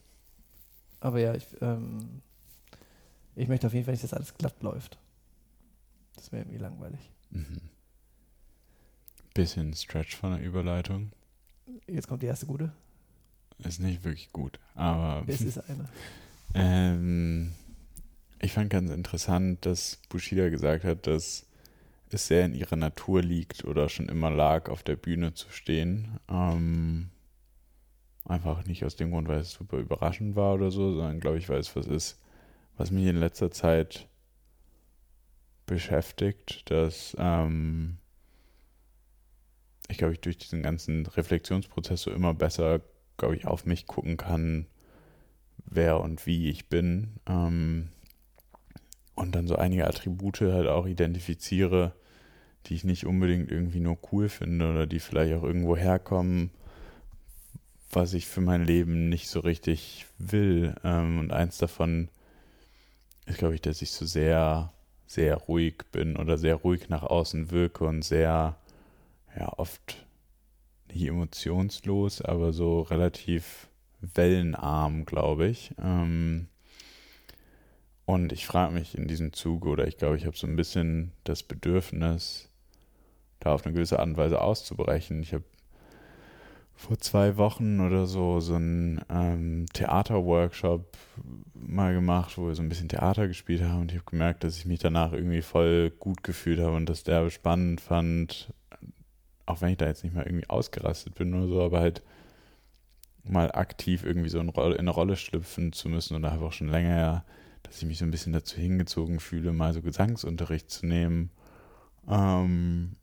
[0.99, 2.21] Aber ja, ich, ähm,
[3.35, 4.97] ich möchte auf jeden Fall nicht, dass alles glatt läuft.
[6.15, 7.11] Das wäre irgendwie langweilig.
[7.31, 7.61] Mhm.
[9.33, 11.11] Bisschen Stretch von der Überleitung.
[11.87, 12.71] Jetzt kommt die erste gute.
[13.59, 15.89] Ist nicht wirklich gut, aber Es ist eine.
[16.53, 17.53] ähm,
[18.39, 21.45] ich fand ganz interessant, dass Bushida gesagt hat, dass
[22.11, 26.19] es sehr in ihrer Natur liegt oder schon immer lag, auf der Bühne zu stehen.
[26.29, 27.09] Ähm,
[28.25, 31.49] einfach nicht aus dem Grund, weil es super überraschend war oder so, sondern glaube ich,
[31.49, 32.21] weil es was ist,
[32.77, 34.07] was mich in letzter Zeit
[35.65, 37.97] beschäftigt, dass ähm,
[39.87, 42.81] ich glaube, ich durch diesen ganzen Reflexionsprozess so immer besser,
[43.17, 44.67] glaube ich, auf mich gucken kann,
[45.65, 47.19] wer und wie ich bin.
[47.27, 47.89] Ähm,
[49.15, 51.93] und dann so einige Attribute halt auch identifiziere,
[52.65, 56.51] die ich nicht unbedingt irgendwie nur cool finde oder die vielleicht auch irgendwo herkommen,
[57.91, 60.75] was ich für mein Leben nicht so richtig will.
[60.83, 62.09] Ähm, und eins davon
[63.25, 64.73] ist, glaube ich, dass ich so sehr,
[65.07, 68.57] sehr ruhig bin oder sehr ruhig nach außen wirke und sehr,
[69.37, 70.05] ja, oft
[70.89, 73.69] nicht emotionslos, aber so relativ
[74.01, 75.73] wellenarm, glaube ich.
[75.81, 76.47] Ähm,
[78.05, 81.11] und ich frage mich in diesem Zug, oder ich glaube, ich habe so ein bisschen
[81.23, 82.49] das Bedürfnis,
[83.39, 85.21] da auf eine gewisse Art und Weise auszubrechen.
[85.21, 85.43] Ich habe
[86.75, 90.85] vor zwei Wochen oder so so einen ähm, Theaterworkshop
[91.53, 94.57] mal gemacht, wo wir so ein bisschen Theater gespielt haben und ich habe gemerkt, dass
[94.57, 98.53] ich mich danach irgendwie voll gut gefühlt habe und das der spannend fand,
[99.45, 102.03] auch wenn ich da jetzt nicht mal irgendwie ausgerastet bin oder so, aber halt
[103.23, 107.25] mal aktiv irgendwie so in, eine Rolle schlüpfen zu müssen oder einfach schon länger ja,
[107.65, 111.31] dass ich mich so ein bisschen dazu hingezogen fühle, mal so Gesangsunterricht zu nehmen.
[112.07, 112.95] Ähm,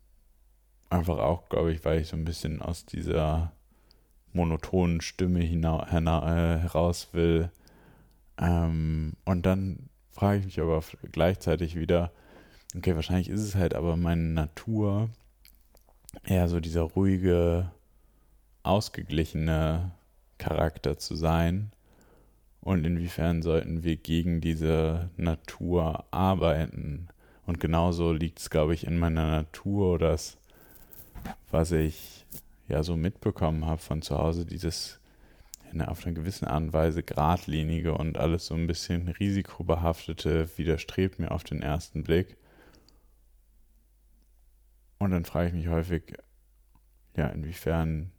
[0.89, 3.51] einfach auch, glaube ich, weil ich so ein bisschen aus dieser
[4.31, 7.51] monotonen Stimme äh, heraus will.
[8.37, 12.11] Ähm, und dann frage ich mich aber gleichzeitig wieder,
[12.75, 15.09] okay, wahrscheinlich ist es halt aber meine Natur
[16.23, 17.71] eher so dieser ruhige,
[18.63, 19.91] ausgeglichene
[20.37, 21.71] Charakter zu sein.
[22.63, 27.09] Und inwiefern sollten wir gegen diese Natur arbeiten?
[27.45, 30.37] Und genauso liegt es, glaube ich, in meiner Natur, dass
[31.51, 32.25] was ich
[32.69, 35.01] ja so mitbekommen habe von zu Hause, dieses
[35.71, 41.19] eine, auf eine gewisse Art und Weise geradlinige und alles so ein bisschen risikobehaftete, widerstrebt
[41.19, 42.37] mir auf den ersten Blick.
[44.99, 46.13] Und dann frage ich mich häufig,
[47.17, 48.11] ja, inwiefern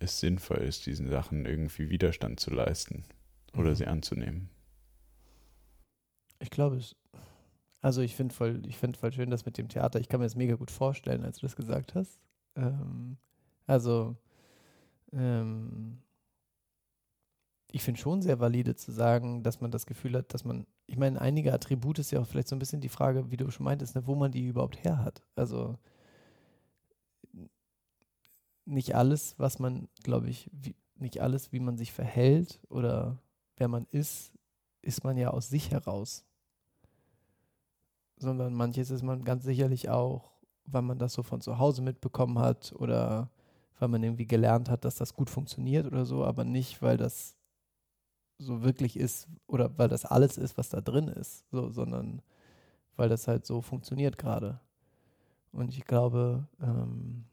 [0.00, 3.04] es sinnvoll ist, diesen Sachen irgendwie Widerstand zu leisten
[3.56, 4.48] oder sie anzunehmen.
[6.38, 6.96] Ich glaube es.
[7.80, 10.36] Also ich finde voll, ich voll schön, dass mit dem Theater, ich kann mir das
[10.36, 12.20] mega gut vorstellen, als du das gesagt hast.
[12.54, 13.16] Ähm,
[13.66, 14.16] also
[15.12, 15.98] ähm,
[17.72, 20.96] ich finde schon sehr valide zu sagen, dass man das Gefühl hat, dass man, ich
[20.96, 23.64] meine, einige Attribute ist ja auch vielleicht so ein bisschen die Frage, wie du schon
[23.64, 25.22] meintest, ne, wo man die überhaupt her hat.
[25.34, 25.78] Also
[28.64, 33.18] nicht alles, was man, glaube ich, wie, nicht alles, wie man sich verhält oder
[33.56, 34.32] wer man ist,
[34.80, 36.24] ist man ja aus sich heraus.
[38.16, 40.32] Sondern manches ist man ganz sicherlich auch,
[40.64, 43.30] weil man das so von zu Hause mitbekommen hat oder
[43.78, 47.36] weil man irgendwie gelernt hat, dass das gut funktioniert oder so, aber nicht, weil das
[48.38, 52.22] so wirklich ist oder weil das alles ist, was da drin ist, so, sondern
[52.96, 54.60] weil das halt so funktioniert gerade.
[55.52, 57.24] Und ich glaube, ähm,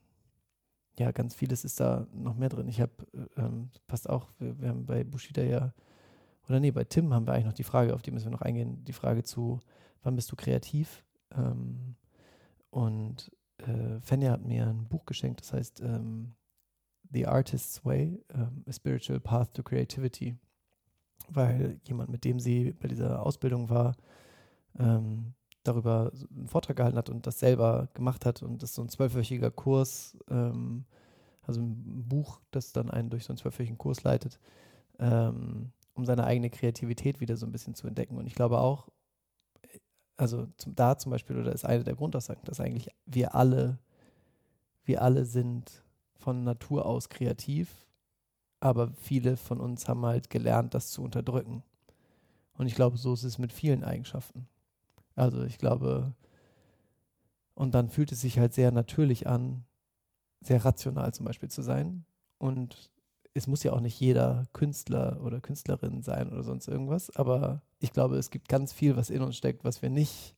[0.98, 2.68] ja, ganz vieles ist da noch mehr drin.
[2.68, 5.74] Ich habe, äh, ähm, passt auch, wir, wir, haben bei Bushida ja,
[6.50, 8.42] oder nee, bei Tim haben wir eigentlich noch die Frage, auf die müssen wir noch
[8.42, 9.60] eingehen, die Frage zu,
[10.02, 11.06] wann bist du kreativ?
[11.36, 11.96] Ähm,
[12.72, 16.34] und äh, Fenja hat mir ein Buch geschenkt, das heißt ähm,
[17.12, 20.38] The Artist's Way, ähm, A Spiritual Path to Creativity,
[21.30, 23.96] weil jemand, mit dem sie bei dieser Ausbildung war,
[24.78, 25.34] ähm,
[25.64, 28.42] darüber einen Vortrag gehalten hat und das selber gemacht hat.
[28.42, 30.86] Und das ist so ein zwölfwöchiger Kurs, ähm,
[31.42, 34.40] also ein Buch, das dann einen durch so einen zwölfwöchigen Kurs leitet,
[35.00, 38.18] ähm, um seine eigene Kreativität wieder so ein bisschen zu entdecken.
[38.18, 38.88] Und ich glaube auch,
[40.16, 43.78] also zum, da zum Beispiel, oder ist eine der Grundaussagen, dass eigentlich wir alle,
[44.84, 45.84] wir alle sind
[46.16, 47.70] von Natur aus kreativ,
[48.62, 51.64] aber viele von uns haben halt gelernt, das zu unterdrücken.
[52.54, 54.48] Und ich glaube, so ist es mit vielen Eigenschaften.
[55.16, 56.14] Also ich glaube,
[57.56, 59.66] und dann fühlt es sich halt sehr natürlich an,
[60.42, 62.06] sehr rational zum Beispiel zu sein.
[62.38, 62.90] Und
[63.34, 67.94] es muss ja auch nicht jeder Künstler oder Künstlerin sein oder sonst irgendwas, aber ich
[67.94, 70.36] glaube, es gibt ganz viel, was in uns steckt, was wir nicht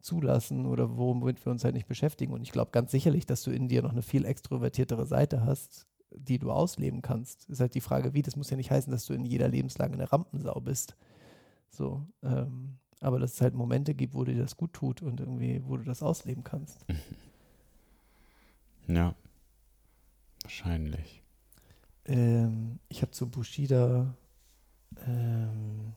[0.00, 2.32] zulassen oder womit wir uns halt nicht beschäftigen.
[2.32, 5.86] Und ich glaube ganz sicherlich, dass du in dir noch eine viel extrovertiertere Seite hast,
[6.10, 7.48] die du ausleben kannst.
[7.50, 8.22] Ist halt die Frage, wie.
[8.22, 10.96] Das muss ja nicht heißen, dass du in jeder Lebenslage eine Rampensau bist.
[11.68, 15.62] So, ähm, aber dass es halt Momente gibt, wo dir das gut tut und irgendwie,
[15.66, 16.86] wo du das ausleben kannst.
[18.88, 19.16] Ja,
[20.44, 21.25] wahrscheinlich.
[22.06, 24.14] Ähm, ich habe zu Bushida,
[25.06, 25.92] ähm,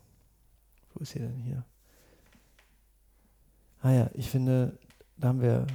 [0.93, 1.63] wo ist sie denn hier?
[3.81, 4.77] Ah ja, ich finde,
[5.17, 5.67] da haben wir,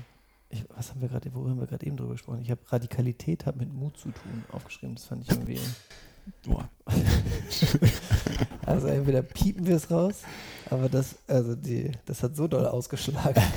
[0.50, 2.42] ich, was haben wir gerade, worüber haben wir gerade eben drüber gesprochen?
[2.42, 4.96] Ich habe Radikalität hat mit Mut zu tun aufgeschrieben.
[4.96, 5.60] Das fand ich irgendwie.
[6.44, 6.68] Boah.
[8.66, 10.22] also entweder piepen wir es raus,
[10.70, 13.42] aber das, also die, das hat so doll ausgeschlagen.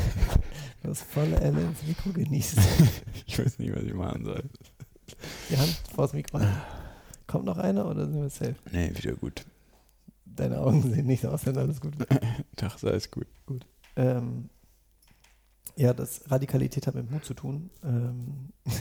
[0.84, 2.60] Du hast volle Elle ins Mikro genießt.
[3.26, 4.44] Ich weiß nicht, was ich machen soll.
[5.50, 6.40] Die Hand vors Mikro.
[7.26, 8.56] Kommt noch einer oder sind wir safe?
[8.72, 9.46] Nee, wieder gut.
[10.26, 12.10] Deine Augen sehen nicht so aus, wenn alles gut wird.
[12.56, 13.28] Tag, sei es gut.
[13.96, 14.50] Ähm,
[15.76, 17.70] ja, das Radikalität hat mit Mut zu tun.
[17.84, 18.52] Ähm,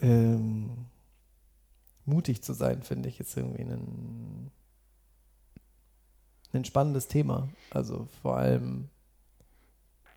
[0.00, 0.86] ähm,
[2.04, 4.50] mutig zu sein, finde ich, ist irgendwie ein,
[6.52, 7.48] ein spannendes Thema.
[7.70, 8.88] Also vor allem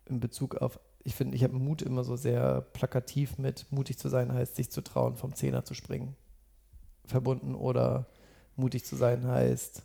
[0.06, 4.10] in Bezug auf, ich finde, ich habe Mut immer so sehr plakativ mit mutig zu
[4.10, 6.14] sein heißt, sich zu trauen, vom Zehner zu springen.
[7.06, 8.04] Verbunden oder
[8.56, 9.84] mutig zu sein heißt,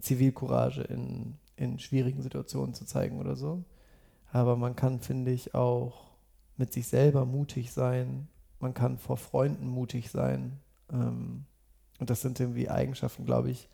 [0.00, 3.62] Zivilcourage in, in schwierigen Situationen zu zeigen oder so.
[4.32, 6.10] Aber man kann, finde ich, auch
[6.56, 8.26] mit sich selber mutig sein.
[8.58, 10.58] Man kann vor Freunden mutig sein.
[10.92, 11.44] Ähm,
[12.00, 13.68] und das sind irgendwie Eigenschaften, glaube ich,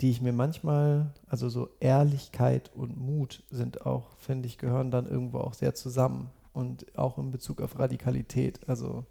[0.00, 5.06] die ich mir manchmal, also so Ehrlichkeit und Mut sind auch, finde ich, gehören dann
[5.06, 6.30] irgendwo auch sehr zusammen.
[6.52, 8.66] Und auch in Bezug auf Radikalität.
[8.66, 9.04] Also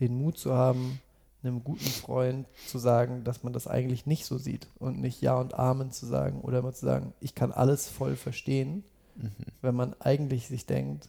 [0.00, 0.98] den Mut zu haben,
[1.42, 5.38] einem guten Freund zu sagen, dass man das eigentlich nicht so sieht und nicht Ja
[5.38, 9.30] und Amen zu sagen oder immer zu sagen, ich kann alles voll verstehen, mhm.
[9.62, 11.08] wenn man eigentlich sich denkt,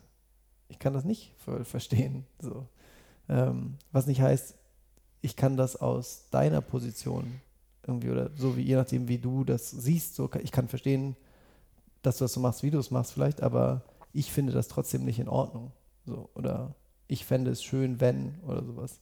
[0.70, 2.26] ich kann das nicht voll verstehen.
[2.40, 2.68] So.
[3.30, 4.56] Ähm, was nicht heißt,
[5.22, 7.42] ich kann das aus deiner Position
[7.88, 11.16] irgendwie oder so wie je nachdem, wie du das siehst, so ich kann verstehen,
[12.02, 13.82] dass du das so machst, wie du es machst vielleicht, aber
[14.14, 15.72] ich finde das trotzdem nicht in Ordnung.
[16.06, 16.74] So, oder
[17.08, 19.00] ich fände es schön, wenn oder sowas.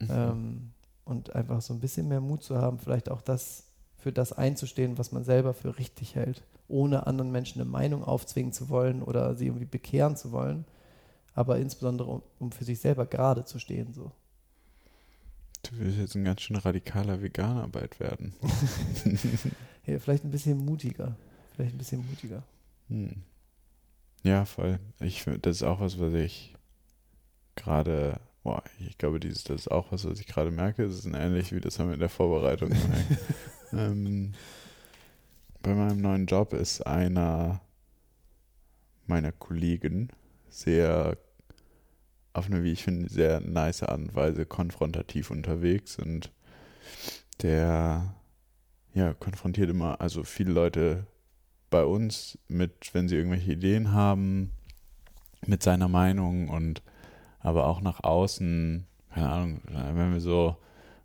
[0.00, 0.08] Mhm.
[0.10, 0.70] Ähm,
[1.04, 3.64] und einfach so ein bisschen mehr Mut zu haben, vielleicht auch das
[3.96, 8.52] für das einzustehen, was man selber für richtig hält, ohne anderen Menschen eine Meinung aufzwingen
[8.52, 10.64] zu wollen oder sie irgendwie bekehren zu wollen,
[11.34, 13.92] aber insbesondere um, um für sich selber gerade zu stehen.
[13.92, 14.10] So.
[15.68, 18.34] Du willst jetzt ein ganz schön radikaler Veganer bald werden.
[19.86, 21.16] ja, vielleicht ein bisschen mutiger.
[21.54, 22.42] Vielleicht ein bisschen mutiger.
[22.88, 23.22] Hm.
[24.22, 24.78] Ja, voll.
[25.00, 26.54] Ich das ist auch was, was ich
[27.54, 30.84] gerade Boah, ich glaube, dieses, das ist auch was, was ich gerade merke.
[30.84, 33.18] Es ist ähnlich wie das haben wir in der Vorbereitung gemerkt.
[33.72, 34.34] ähm,
[35.62, 37.60] bei meinem neuen Job ist einer
[39.08, 40.10] meiner Kollegen
[40.48, 41.18] sehr
[42.36, 46.30] auf eine, wie ich finde, sehr nice Art und Weise konfrontativ unterwegs und
[47.42, 48.14] der
[48.94, 51.06] ja, konfrontiert immer, also viele Leute
[51.70, 54.52] bei uns mit, wenn sie irgendwelche Ideen haben,
[55.46, 56.82] mit seiner Meinung und
[57.40, 60.56] aber auch nach außen, keine Ahnung, wenn wir so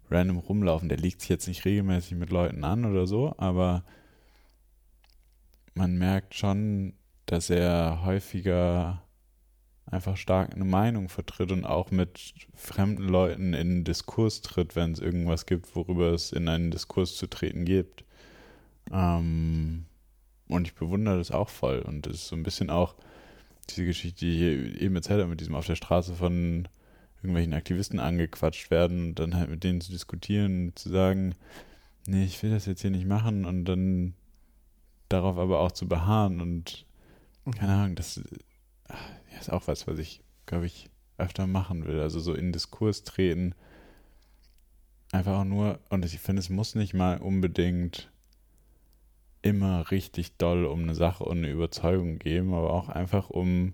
[0.10, 3.84] random rumlaufen, der legt sich jetzt nicht regelmäßig mit Leuten an oder so, aber
[5.74, 6.94] man merkt schon,
[7.26, 9.04] dass er häufiger
[9.92, 14.94] einfach stark eine Meinung vertritt und auch mit fremden Leuten in einen Diskurs tritt, wenn
[14.94, 18.06] es irgendwas gibt, worüber es in einen Diskurs zu treten gibt.
[18.92, 19.86] Ähm,
[20.48, 21.80] und ich bewundere das auch voll.
[21.80, 22.96] Und das ist so ein bisschen auch,
[23.70, 26.68] diese Geschichte, die ich eben erzählt habe, mit diesem auf der Straße von
[27.18, 31.36] irgendwelchen Aktivisten angequatscht werden und dann halt mit denen zu diskutieren, zu sagen,
[32.08, 34.14] nee, ich will das jetzt hier nicht machen und dann
[35.10, 36.86] darauf aber auch zu beharren und
[37.46, 37.52] mhm.
[37.52, 38.22] keine Ahnung, das
[39.32, 42.00] ja, ist auch was, was ich, glaube ich, öfter machen will.
[42.00, 43.56] Also so in Diskurs treten.
[45.12, 48.12] Einfach auch nur, und ich finde, es muss nicht mal unbedingt
[49.42, 53.74] immer richtig doll um eine Sache und eine Überzeugung geben, aber auch einfach um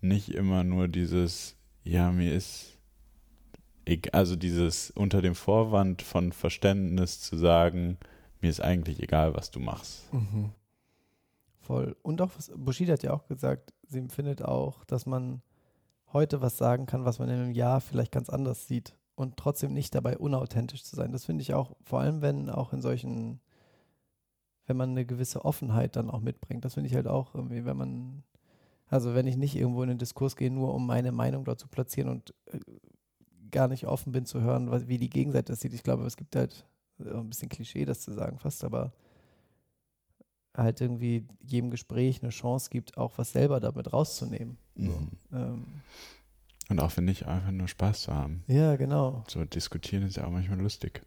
[0.00, 2.78] nicht immer nur dieses, ja, mir ist,
[4.12, 7.98] also dieses unter dem Vorwand von Verständnis zu sagen,
[8.40, 10.12] mir ist eigentlich egal, was du machst.
[10.12, 10.50] Mhm.
[11.66, 11.96] Voll.
[12.02, 15.42] Und auch, was, Bushido hat ja auch gesagt, sie empfindet auch, dass man
[16.12, 19.72] heute was sagen kann, was man in einem Jahr vielleicht ganz anders sieht und trotzdem
[19.72, 21.12] nicht dabei unauthentisch zu sein.
[21.12, 23.40] Das finde ich auch, vor allem wenn auch in solchen
[24.66, 26.64] wenn man eine gewisse Offenheit dann auch mitbringt.
[26.64, 28.22] Das finde ich halt auch irgendwie, wenn man,
[28.88, 31.68] also wenn ich nicht irgendwo in den Diskurs gehe, nur um meine Meinung dort zu
[31.68, 32.58] platzieren und äh,
[33.50, 35.74] gar nicht offen bin zu hören, wie die Gegenseite das sieht.
[35.74, 36.66] Ich glaube, es gibt halt
[36.98, 38.92] äh, ein bisschen Klischee, das zu sagen fast, aber
[40.56, 44.56] halt irgendwie jedem Gespräch eine Chance gibt, auch was selber damit rauszunehmen.
[44.76, 45.10] Mhm.
[45.32, 45.64] Ähm,
[46.70, 48.42] und auch wenn nicht, einfach nur Spaß zu haben.
[48.46, 49.24] Ja, genau.
[49.28, 51.02] So diskutieren ist ja auch manchmal lustig.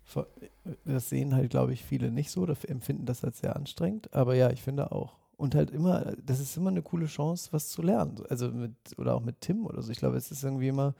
[0.86, 4.14] Das sehen halt, glaube ich, viele nicht so, oder empfinden das als sehr anstrengend.
[4.14, 5.18] Aber ja, ich finde auch.
[5.36, 8.22] Und halt immer, das ist immer eine coole Chance, was zu lernen.
[8.30, 9.92] Also mit, oder auch mit Tim oder so.
[9.92, 10.94] Ich glaube, es ist irgendwie immer,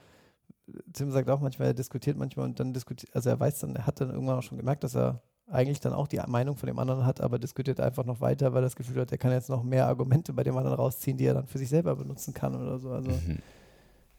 [0.92, 3.86] Tim sagt auch manchmal, er diskutiert manchmal und dann diskutiert, also er weiß dann, er
[3.86, 6.78] hat dann irgendwann auch schon gemerkt, dass er eigentlich dann auch die Meinung von dem
[6.78, 9.48] anderen hat, aber diskutiert einfach noch weiter, weil er das Gefühl hat, er kann jetzt
[9.48, 12.54] noch mehr Argumente bei dem anderen rausziehen, die er dann für sich selber benutzen kann
[12.54, 12.90] oder so.
[12.90, 13.38] Also Mhm.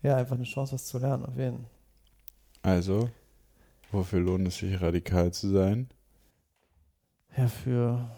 [0.01, 1.69] ja, einfach eine Chance, was zu lernen, auf jeden Fall.
[2.61, 3.09] Also,
[3.91, 5.89] wofür lohnt es sich, radikal zu sein?
[7.37, 8.09] Ja, für,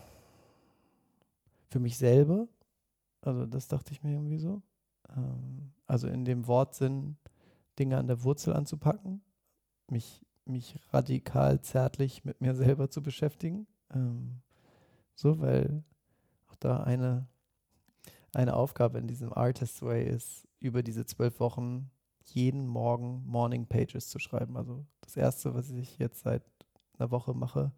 [1.70, 2.48] für mich selber.
[3.22, 4.62] Also das dachte ich mir irgendwie so.
[5.16, 7.18] Ähm, also in dem Wortsinn,
[7.78, 9.22] Dinge an der Wurzel anzupacken,
[9.90, 13.68] mich, mich radikal zärtlich mit mir selber zu beschäftigen.
[13.94, 14.42] Ähm,
[15.16, 15.84] so, weil
[16.50, 17.28] auch da eine,
[18.34, 21.90] eine Aufgabe in diesem Artist Way ist, über diese zwölf Wochen
[22.24, 24.58] jeden Morgen Morning Pages zu schreiben.
[24.58, 26.44] Also das Erste, was ich jetzt seit
[26.98, 27.72] einer Woche mache,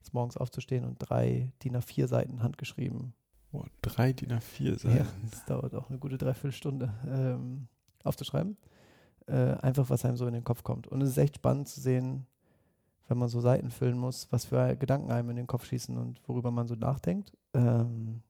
[0.00, 3.14] ist morgens aufzustehen und drei DIN A4 Seiten handgeschrieben.
[3.52, 5.28] Boah, drei DIN A4 Ja, Seiten.
[5.30, 7.68] das dauert auch eine gute Dreiviertelstunde ähm,
[8.02, 8.56] aufzuschreiben.
[9.26, 10.88] Äh, einfach, was einem so in den Kopf kommt.
[10.88, 12.26] Und es ist echt spannend zu sehen,
[13.08, 16.20] wenn man so Seiten füllen muss, was für Gedanken einem in den Kopf schießen und
[16.26, 17.32] worüber man so nachdenkt.
[17.54, 18.22] Ähm,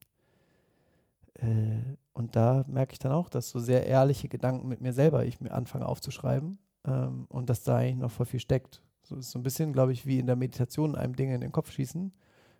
[1.35, 5.24] äh, und da merke ich dann auch, dass so sehr ehrliche Gedanken mit mir selber
[5.24, 8.83] ich mir anfange aufzuschreiben ähm, und dass da eigentlich noch voll viel steckt.
[9.02, 11.52] So ist so ein bisschen, glaube ich, wie in der Meditation einem Dinge in den
[11.52, 12.12] Kopf schießen.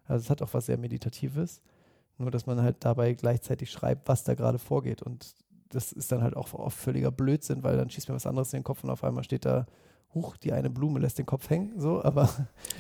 [0.05, 1.61] Also es hat auch was sehr Meditatives.
[2.19, 5.03] Nur, dass man halt dabei gleichzeitig schreibt, was da gerade vorgeht.
[5.03, 5.35] Und
[5.73, 8.59] das ist dann halt auch oft völliger Blödsinn, weil dann schießt mir was anderes in
[8.61, 9.67] den Kopf und auf einmal steht da,
[10.15, 11.81] huch, die eine Blume lässt den Kopf hängen.
[11.81, 12.29] So, aber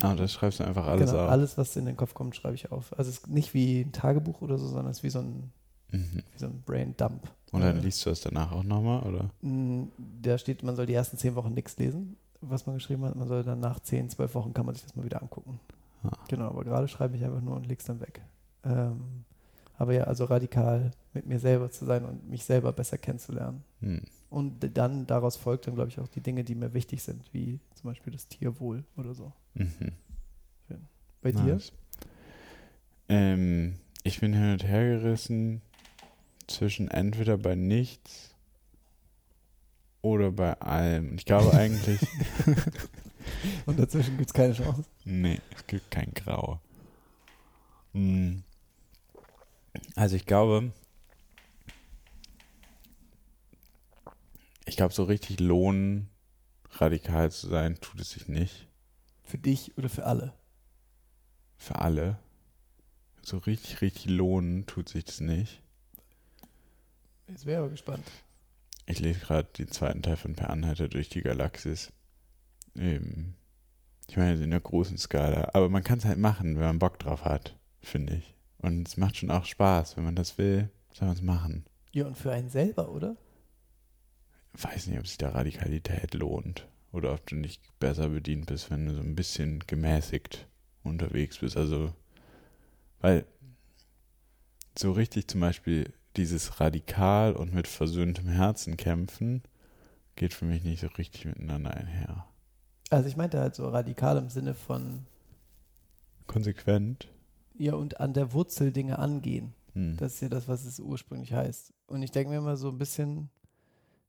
[0.03, 1.31] Ah, das schreibst du einfach alles genau, auf.
[1.31, 2.93] alles, was in den Kopf kommt, schreibe ich auf.
[2.99, 5.51] Also es ist nicht wie ein Tagebuch oder so, sondern es ist wie so ein,
[5.91, 6.23] Mhm.
[6.33, 7.31] wie so ein Brain Dump.
[7.53, 9.31] Und dann Äh, liest du das danach auch nochmal, oder?
[9.43, 9.85] Mm,
[10.23, 13.15] Da steht, man soll die ersten zehn Wochen nichts lesen, was man geschrieben hat.
[13.15, 15.61] Man soll dann nach zehn, zwölf Wochen kann man sich das mal wieder angucken.
[16.05, 16.11] Ah.
[16.29, 18.23] Genau, aber gerade schreibe ich einfach nur und leg's dann weg.
[18.65, 19.25] Ähm,
[19.79, 23.63] aber ja, also radikal mit mir selber zu sein und mich selber besser kennenzulernen.
[23.81, 24.03] Hm.
[24.31, 27.61] Und dann daraus folgt dann, glaube ich, auch die Dinge, die mir wichtig sind, wie
[27.75, 29.33] zum Beispiel das Tierwohl oder so.
[29.55, 29.93] Mhm.
[31.21, 31.55] Bei dir?
[31.55, 31.73] Nice.
[33.09, 35.63] Ähm, ich bin hin und her gerissen
[36.49, 38.35] zwischen entweder bei nichts
[40.01, 41.11] oder bei allem.
[41.11, 42.01] Und Ich glaube eigentlich,
[43.67, 44.85] Und dazwischen gibt es keine Chance.
[45.05, 46.59] nee, es gibt kein Grau.
[47.93, 48.43] Hm.
[49.95, 50.73] Also ich glaube,
[54.73, 56.09] ich glaube, so richtig lohnen,
[56.71, 58.69] radikal zu sein, tut es sich nicht.
[59.23, 60.33] Für dich oder für alle?
[61.59, 62.19] Für alle.
[63.21, 65.61] So richtig, richtig lohnen tut sich das nicht.
[67.29, 68.11] Jetzt wäre aber gespannt.
[68.87, 71.93] Ich lese gerade den zweiten Teil von Per Anhalter durch die Galaxis.
[72.75, 73.35] Ähm,
[74.09, 75.51] ich meine, in der großen Skala.
[75.53, 78.35] Aber man kann es halt machen, wenn man Bock drauf hat, finde ich.
[78.57, 79.99] Und es macht schon auch Spaß.
[79.99, 81.67] Wenn man das will, soll man es machen.
[81.93, 83.19] Ja, und für einen selber, oder?
[84.55, 86.69] Weiß nicht, ob sich da Radikalität lohnt.
[86.93, 90.47] Oder ob du nicht besser bedient bist, wenn du so ein bisschen gemäßigt
[90.83, 91.57] unterwegs bist.
[91.57, 91.93] Also,
[93.01, 93.25] weil
[94.79, 99.43] so richtig zum Beispiel dieses radikal und mit versöhntem Herzen kämpfen,
[100.17, 102.27] geht für mich nicht so richtig miteinander einher.
[102.91, 105.07] Also ich meinte halt so radikal im Sinne von,
[106.27, 107.09] Konsequent.
[107.55, 109.55] ja, und an der Wurzel Dinge angehen.
[109.73, 109.97] Hm.
[109.97, 111.73] Das ist ja das, was es ursprünglich heißt.
[111.87, 113.31] Und ich denke mir immer so ein bisschen,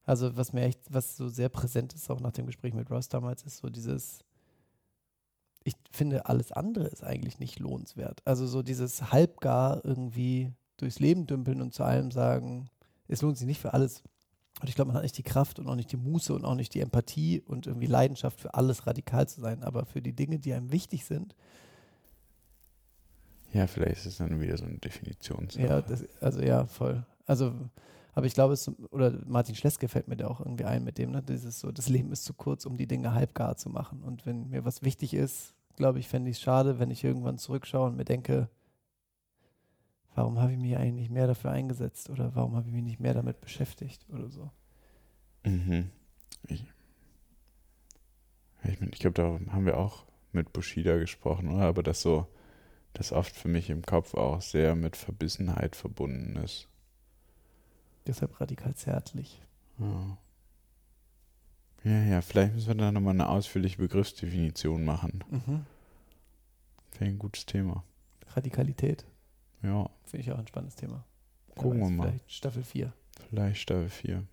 [0.05, 3.09] also was mir echt, was so sehr präsent ist, auch nach dem Gespräch mit Ross
[3.09, 4.19] damals, ist so dieses,
[5.63, 8.21] ich finde, alles andere ist eigentlich nicht lohnenswert.
[8.25, 12.69] Also so dieses halbgar irgendwie durchs Leben dümpeln und zu allem sagen,
[13.07, 14.03] es lohnt sich nicht für alles.
[14.61, 16.55] Und ich glaube, man hat nicht die Kraft und auch nicht die Muße und auch
[16.55, 19.63] nicht die Empathie und irgendwie Leidenschaft für alles radikal zu sein.
[19.63, 21.35] Aber für die Dinge, die einem wichtig sind,
[23.53, 25.65] Ja, vielleicht ist es dann wieder so eine Definitionssache.
[25.65, 27.05] Ja, das, also ja, voll.
[27.25, 27.53] Also,
[28.13, 31.11] aber ich glaube, es, oder Martin Schleske fällt mir da auch irgendwie ein mit dem,
[31.11, 31.23] ne?
[31.23, 34.03] Dieses so, das Leben ist zu kurz, um die Dinge halbgar zu machen.
[34.03, 37.37] Und wenn mir was wichtig ist, glaube ich, fände ich es schade, wenn ich irgendwann
[37.37, 38.49] zurückschaue und mir denke,
[40.15, 42.99] warum habe ich mich eigentlich nicht mehr dafür eingesetzt oder warum habe ich mich nicht
[42.99, 44.51] mehr damit beschäftigt oder so.
[45.43, 45.89] Mhm.
[46.47, 46.65] Ich,
[48.63, 51.63] ich, ich glaube, da haben wir auch mit Bushida gesprochen, oder?
[51.63, 52.27] Aber das so,
[52.93, 56.67] das oft für mich im Kopf auch sehr mit Verbissenheit verbunden ist.
[58.07, 59.41] Deshalb radikal zärtlich.
[59.79, 60.17] Ja.
[61.83, 65.23] Ja, ja, vielleicht müssen wir da nochmal eine ausführliche Begriffsdefinition machen.
[65.29, 65.65] Mhm.
[66.97, 67.83] Wäre ein gutes Thema.
[68.35, 69.05] Radikalität.
[69.61, 71.03] Ja, Finde ich auch ein spannendes Thema.
[71.55, 72.07] Gucken wir mal.
[72.07, 72.93] Vielleicht Staffel 4.
[73.29, 74.23] vielleicht Staffel 4.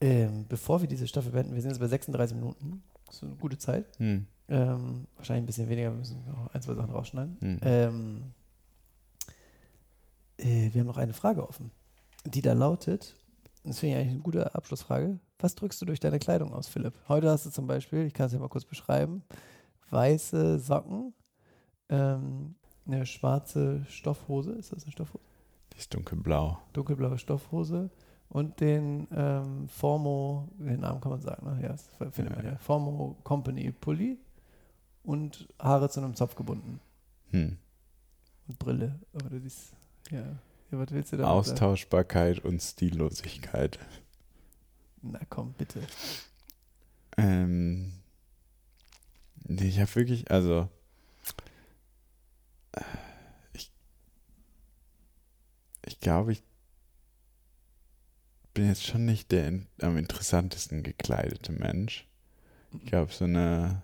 [0.00, 2.82] Ähm, bevor wir diese Staffel beenden, wir sind jetzt bei 36 Minuten.
[3.06, 3.86] Das ist eine gute Zeit.
[3.98, 4.26] Hm.
[4.48, 7.36] Ähm, wahrscheinlich ein bisschen weniger, wir müssen noch ein, zwei Sachen rausschneiden.
[7.40, 7.58] Hm.
[7.62, 8.22] Ähm,
[10.38, 11.70] äh, wir haben noch eine Frage offen,
[12.24, 13.16] die da lautet,
[13.64, 16.94] das finde ich eigentlich eine gute Abschlussfrage, was drückst du durch deine Kleidung aus, Philipp?
[17.08, 19.22] Heute hast du zum Beispiel, ich kann es ja mal kurz beschreiben,
[19.90, 21.14] weiße Socken
[21.88, 22.54] ähm,
[22.86, 24.52] eine schwarze Stoffhose.
[24.52, 25.24] Ist das eine Stoffhose?
[25.72, 26.58] Die ist dunkelblau.
[26.72, 27.90] Dunkelblaue Stoffhose.
[28.28, 31.62] Und den ähm, Formo, den Namen kann man sagen, ne?
[31.62, 32.56] Ja, das findet man ja.
[32.56, 34.18] Formo Company Pulli
[35.02, 36.80] und Haare zu einem Zopf gebunden.
[37.30, 37.58] Hm.
[38.48, 38.98] Und Brille.
[39.12, 39.72] Aber das ist,
[40.10, 40.24] ja.
[40.72, 41.28] Ja was willst du da?
[41.28, 43.78] Austauschbarkeit und Stillosigkeit.
[45.02, 45.80] Na komm, bitte.
[47.16, 47.92] Ähm,
[49.44, 50.68] nee, ich habe wirklich, also
[53.52, 53.70] ich,
[55.84, 56.42] ich glaube, ich
[58.54, 62.06] bin jetzt schon nicht der am interessantesten gekleidete Mensch.
[62.72, 63.82] Ich glaube, so eine,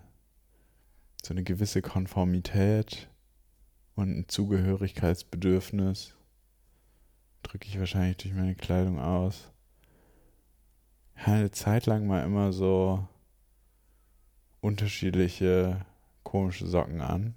[1.23, 3.09] so eine gewisse Konformität
[3.95, 6.15] und ein Zugehörigkeitsbedürfnis
[7.43, 9.51] drücke ich wahrscheinlich durch meine Kleidung aus.
[11.17, 13.07] Ja, eine Zeit lang mal immer so
[14.61, 15.85] unterschiedliche
[16.23, 17.35] komische Socken an.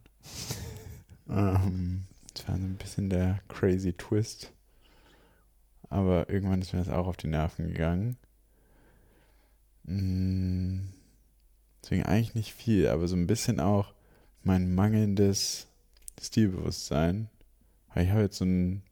[1.28, 4.52] ähm, das war so ein bisschen der crazy Twist.
[5.88, 8.16] Aber irgendwann ist mir das auch auf die Nerven gegangen.
[9.84, 10.80] Mm,
[11.82, 13.92] deswegen eigentlich nicht viel, aber so ein bisschen auch
[14.42, 15.66] mein mangelndes
[16.20, 17.28] Stilbewusstsein.
[17.92, 18.82] Weil ich habe jetzt so ein,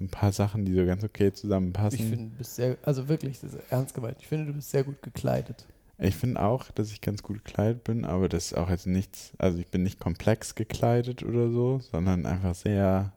[0.00, 2.00] ein paar Sachen, die so ganz okay zusammenpassen.
[2.00, 4.16] Ich finde, du bist sehr, also wirklich, das ist ernst gemeint.
[4.20, 5.66] Ich finde, du bist sehr gut gekleidet.
[5.98, 9.32] Ich finde auch, dass ich ganz gut gekleidet bin, aber das ist auch jetzt nichts,
[9.36, 13.12] also ich bin nicht komplex gekleidet oder so, sondern einfach sehr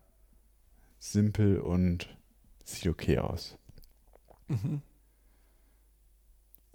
[1.00, 2.10] simpel und
[2.66, 3.58] sieht okay aus.
[4.50, 4.82] Mhm.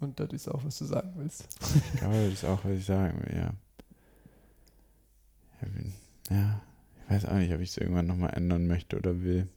[0.01, 1.47] Und das ist auch, was du sagen willst.
[1.93, 3.53] Ich glaube, das ist auch, was ich sagen will, ja.
[6.31, 6.63] Ja,
[7.05, 9.49] ich weiß auch nicht, ob ich es irgendwann nochmal ändern möchte oder will.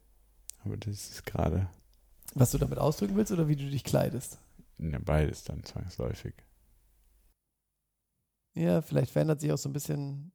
[0.63, 1.67] Aber das ist gerade.
[2.33, 4.39] Was du damit ausdrücken willst oder wie du dich kleidest?
[4.77, 6.33] Ja, beides dann zwangsläufig.
[8.53, 10.31] Ja, vielleicht verändert sich auch so ein bisschen,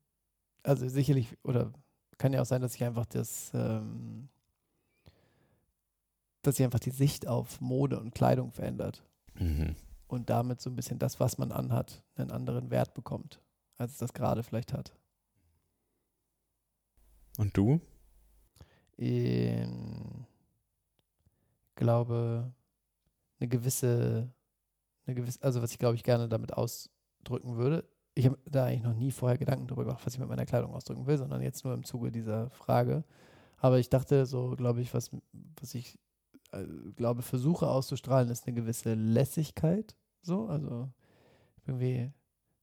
[0.62, 1.72] also sicherlich, oder
[2.18, 4.28] kann ja auch sein, dass sich einfach das, ähm,
[6.42, 9.04] dass sich einfach die Sicht auf Mode und Kleidung verändert.
[9.34, 9.76] Mhm.
[10.06, 13.42] Und damit so ein bisschen das, was man anhat, einen anderen Wert bekommt,
[13.76, 14.96] als es das gerade vielleicht hat.
[17.36, 17.80] Und du?
[18.96, 19.68] Ich
[21.74, 22.52] glaube,
[23.38, 24.32] eine gewisse
[25.06, 27.88] eine gewisse, also was ich glaube ich gerne damit ausdrücken würde.
[28.14, 30.74] Ich habe da eigentlich noch nie vorher Gedanken darüber gemacht, was ich mit meiner Kleidung
[30.74, 33.04] ausdrücken will, sondern jetzt nur im Zuge dieser Frage.
[33.58, 35.10] Aber ich dachte so, glaube ich, was,
[35.60, 35.98] was ich
[36.52, 36.64] äh,
[36.96, 39.94] glaube, versuche auszustrahlen, ist eine gewisse Lässigkeit.
[40.22, 40.90] So, also
[41.66, 42.10] irgendwie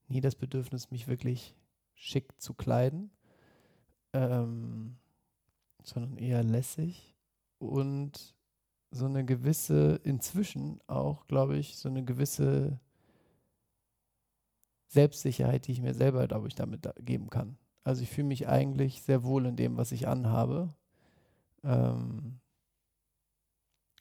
[0.08, 1.54] nie das Bedürfnis, mich wirklich
[1.94, 3.10] schick zu kleiden,
[4.12, 4.96] ähm,
[5.84, 7.14] sondern eher lässig
[7.58, 8.34] und
[8.90, 12.78] so eine gewisse, inzwischen auch, glaube ich, so eine gewisse
[14.88, 17.58] Selbstsicherheit, die ich mir selber, glaube ich, damit geben kann.
[17.82, 20.74] Also ich fühle mich eigentlich sehr wohl in dem, was ich anhabe.
[21.62, 22.40] Ähm,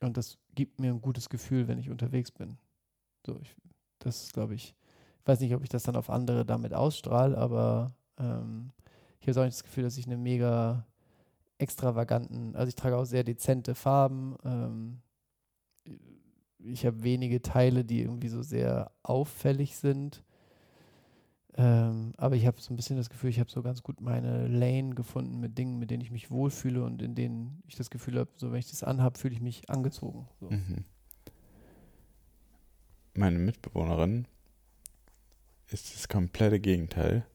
[0.01, 2.57] und das gibt mir ein gutes Gefühl, wenn ich unterwegs bin.
[3.25, 3.55] So, ich,
[3.99, 4.75] das glaube ich,
[5.19, 8.71] ich weiß nicht, ob ich das dann auf andere damit ausstrahle, aber ähm,
[9.19, 10.86] ich habe auch nicht das Gefühl, dass ich eine mega
[11.64, 14.36] extravaganten, also ich trage auch sehr dezente Farben.
[14.43, 15.01] Ähm,
[16.59, 20.24] ich habe wenige Teile, die irgendwie so sehr auffällig sind.
[21.55, 24.47] Ähm, aber ich habe so ein bisschen das Gefühl, ich habe so ganz gut meine
[24.47, 28.18] Lane gefunden mit Dingen, mit denen ich mich wohlfühle und in denen ich das Gefühl
[28.18, 30.28] habe, so wenn ich das anhabe, fühle ich mich angezogen.
[30.39, 30.49] So.
[30.49, 30.86] Mhm.
[33.14, 34.28] Meine Mitbewohnerin
[35.68, 37.26] ist das komplette Gegenteil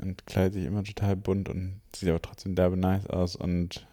[0.00, 3.86] und kleidet sich immer total bunt und sieht aber trotzdem derbe nice aus und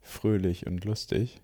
[0.00, 1.40] fröhlich und lustig.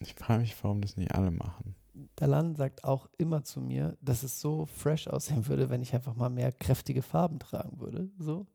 [0.00, 1.74] Ich frage mich, warum das nicht alle machen.
[2.16, 6.14] Dalan sagt auch immer zu mir, dass es so fresh aussehen würde, wenn ich einfach
[6.14, 8.08] mal mehr kräftige Farben tragen würde.
[8.18, 8.46] So.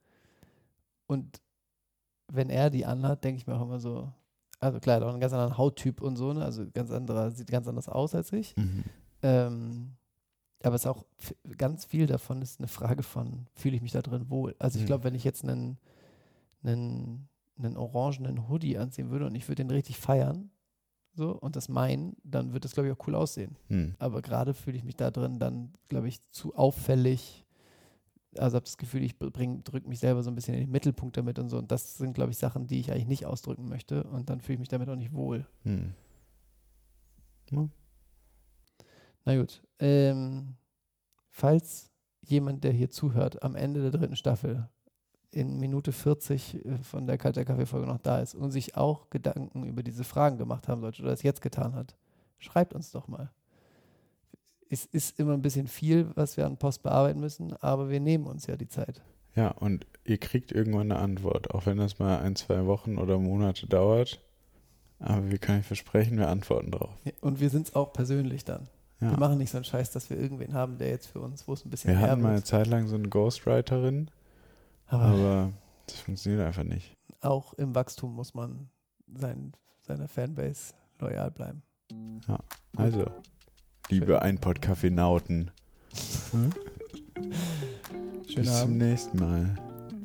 [1.07, 1.41] Und
[2.28, 4.11] wenn er die anhat, denke ich mir auch immer so,
[4.59, 6.43] also klar, hat auch einen ganz anderen Hauttyp und so, ne?
[6.43, 8.55] Also ganz anderer, sieht ganz anders aus als ich.
[8.55, 8.84] Mhm.
[9.22, 9.91] Ähm,
[10.64, 11.05] aber es ist auch
[11.57, 14.55] ganz viel davon ist eine Frage von, fühle ich mich da drin wohl?
[14.59, 14.88] Also ich mhm.
[14.88, 15.78] glaube, wenn ich jetzt einen,
[16.64, 20.49] einen, einen orangenen Hoodie anziehen würde und ich würde den richtig feiern,
[21.16, 23.55] so, und das meinen, dann wird das, glaube ich, auch cool aussehen.
[23.70, 23.93] Mhm.
[23.99, 27.45] Aber gerade fühle ich mich da drin dann, glaube ich, zu auffällig.
[28.36, 31.38] Also habe das Gefühl, ich drücke mich selber so ein bisschen in den Mittelpunkt damit
[31.38, 31.59] und so.
[31.59, 34.05] Und das sind, glaube ich, Sachen, die ich eigentlich nicht ausdrücken möchte.
[34.05, 35.45] Und dann fühle ich mich damit auch nicht wohl.
[35.66, 35.93] Mhm.
[37.51, 37.70] Ja.
[39.26, 39.61] Na gut.
[39.80, 40.55] Ähm,
[41.30, 44.69] falls jemand, der hier zuhört, am Ende der dritten Staffel
[45.32, 49.63] in Minute 40 äh, von der Kalter Kaffee-Folge noch da ist und sich auch Gedanken
[49.65, 51.95] über diese Fragen gemacht haben sollte oder es jetzt getan hat,
[52.38, 53.32] schreibt uns doch mal.
[54.69, 58.26] Es ist immer ein bisschen viel, was wir an Post bearbeiten müssen, aber wir nehmen
[58.26, 59.01] uns ja die Zeit.
[59.36, 63.17] Ja, und ihr kriegt irgendwann eine Antwort, auch wenn das mal ein, zwei Wochen oder
[63.17, 64.21] Monate dauert.
[64.99, 66.95] Aber wir können euch versprechen, wir antworten drauf.
[67.03, 68.67] Ja, Und wir sind es auch persönlich dann.
[69.04, 69.12] Ja.
[69.12, 71.54] Wir machen nicht so einen Scheiß, dass wir irgendwen haben, der jetzt für uns, wo
[71.54, 72.43] es ein bisschen Wir hatten mal eine.
[72.43, 74.10] Zeit lang so eine Ghostwriterin,
[74.88, 75.54] Aber aber
[75.88, 76.95] das funktioniert einfach nicht.
[77.22, 78.70] auch im Wachstum muss man
[79.16, 81.62] sein, seiner Fanbase loyal bleiben.
[82.78, 83.06] Also,
[83.89, 85.51] liebe Einpott-Kaffee-Nauten,
[86.32, 86.54] Schönen
[88.36, 88.78] bis zum Abend.
[88.78, 89.56] nächsten Mal.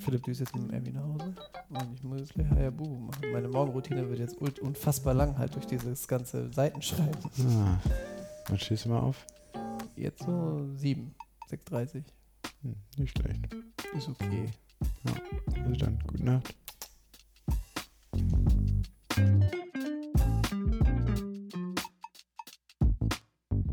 [0.00, 1.34] Philipp, du bist jetzt mit dem Emmy nach Hause.
[1.70, 3.32] Und ich muss jetzt gleich Hayabubu machen.
[3.32, 7.14] Meine Morgenroutine wird jetzt unfassbar lang halt durch dieses ganze Seitenschreiben.
[7.50, 7.78] Ah,
[8.48, 9.26] wann stehst du mal auf?
[9.96, 11.14] Jetzt so 7,
[11.50, 12.04] 6.30
[12.62, 13.54] Hm, nicht schlecht.
[13.96, 14.50] Ist okay.
[15.64, 16.54] Also dann, gute Nacht.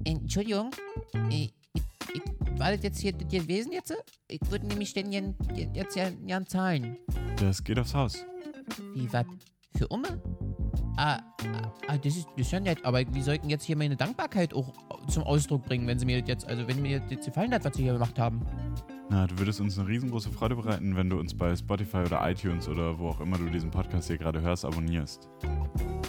[0.03, 0.71] Entschuldigung,
[1.29, 1.81] ich, ich,
[2.13, 3.93] ich, war das jetzt hier das gewesen jetzt?
[4.27, 5.35] Ich würde nämlich denn jen-
[5.73, 6.97] jetzt ja, ja zahlen.
[7.39, 8.25] Das geht aufs Haus.
[8.93, 9.25] Wie, was?
[9.77, 10.21] Für Umme?
[10.97, 11.21] Ah, ah,
[11.87, 13.97] ah, das ist, das ist ja nett, aber wie soll ich denn jetzt hier meine
[13.97, 14.71] Dankbarkeit auch
[15.07, 17.83] zum Ausdruck bringen, wenn sie mir jetzt, also wenn mir jetzt gefallen hat, was sie
[17.83, 18.41] hier gemacht haben?
[19.09, 22.69] Na, du würdest uns eine riesengroße Freude bereiten, wenn du uns bei Spotify oder iTunes
[22.69, 25.27] oder wo auch immer du diesen Podcast hier gerade hörst, abonnierst.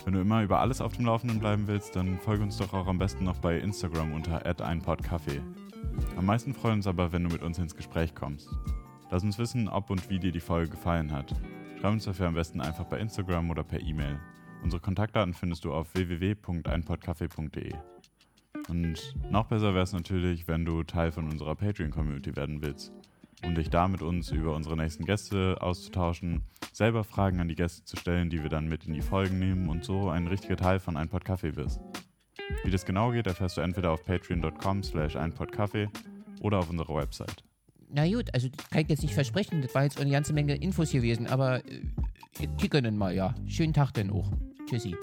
[0.04, 2.86] Wenn du immer über alles auf dem Laufenden bleiben willst, dann folge uns doch auch
[2.86, 5.40] am besten noch bei Instagram unter @einpodcafé.
[6.16, 8.48] Am meisten freuen uns aber, wenn du mit uns ins Gespräch kommst.
[9.10, 11.34] Lass uns wissen, ob und wie dir die Folge gefallen hat.
[11.80, 14.18] Schreib uns dafür am besten einfach bei Instagram oder per E-Mail.
[14.62, 17.74] Unsere Kontaktdaten findest du auf www.einpodcafé.de.
[18.68, 22.92] Und noch besser wäre es natürlich, wenn du Teil von unserer Patreon-Community werden willst,
[23.44, 26.42] um dich da mit uns über unsere nächsten Gäste auszutauschen,
[26.72, 29.68] selber Fragen an die Gäste zu stellen, die wir dann mit in die Folgen nehmen
[29.68, 31.80] und so ein richtiger Teil von Ein Kaffee wirst.
[32.64, 35.88] Wie das genau geht, erfährst du entweder auf patreon.com slash einpodcafé
[36.40, 37.44] oder auf unserer Website.
[37.92, 40.54] Na gut, also das kann ich jetzt nicht versprechen, das war jetzt eine ganze Menge
[40.56, 43.34] Infos gewesen, aber äh, kicken mal, ja.
[43.46, 44.30] Schönen Tag denn auch.
[44.68, 44.94] Tschüssi.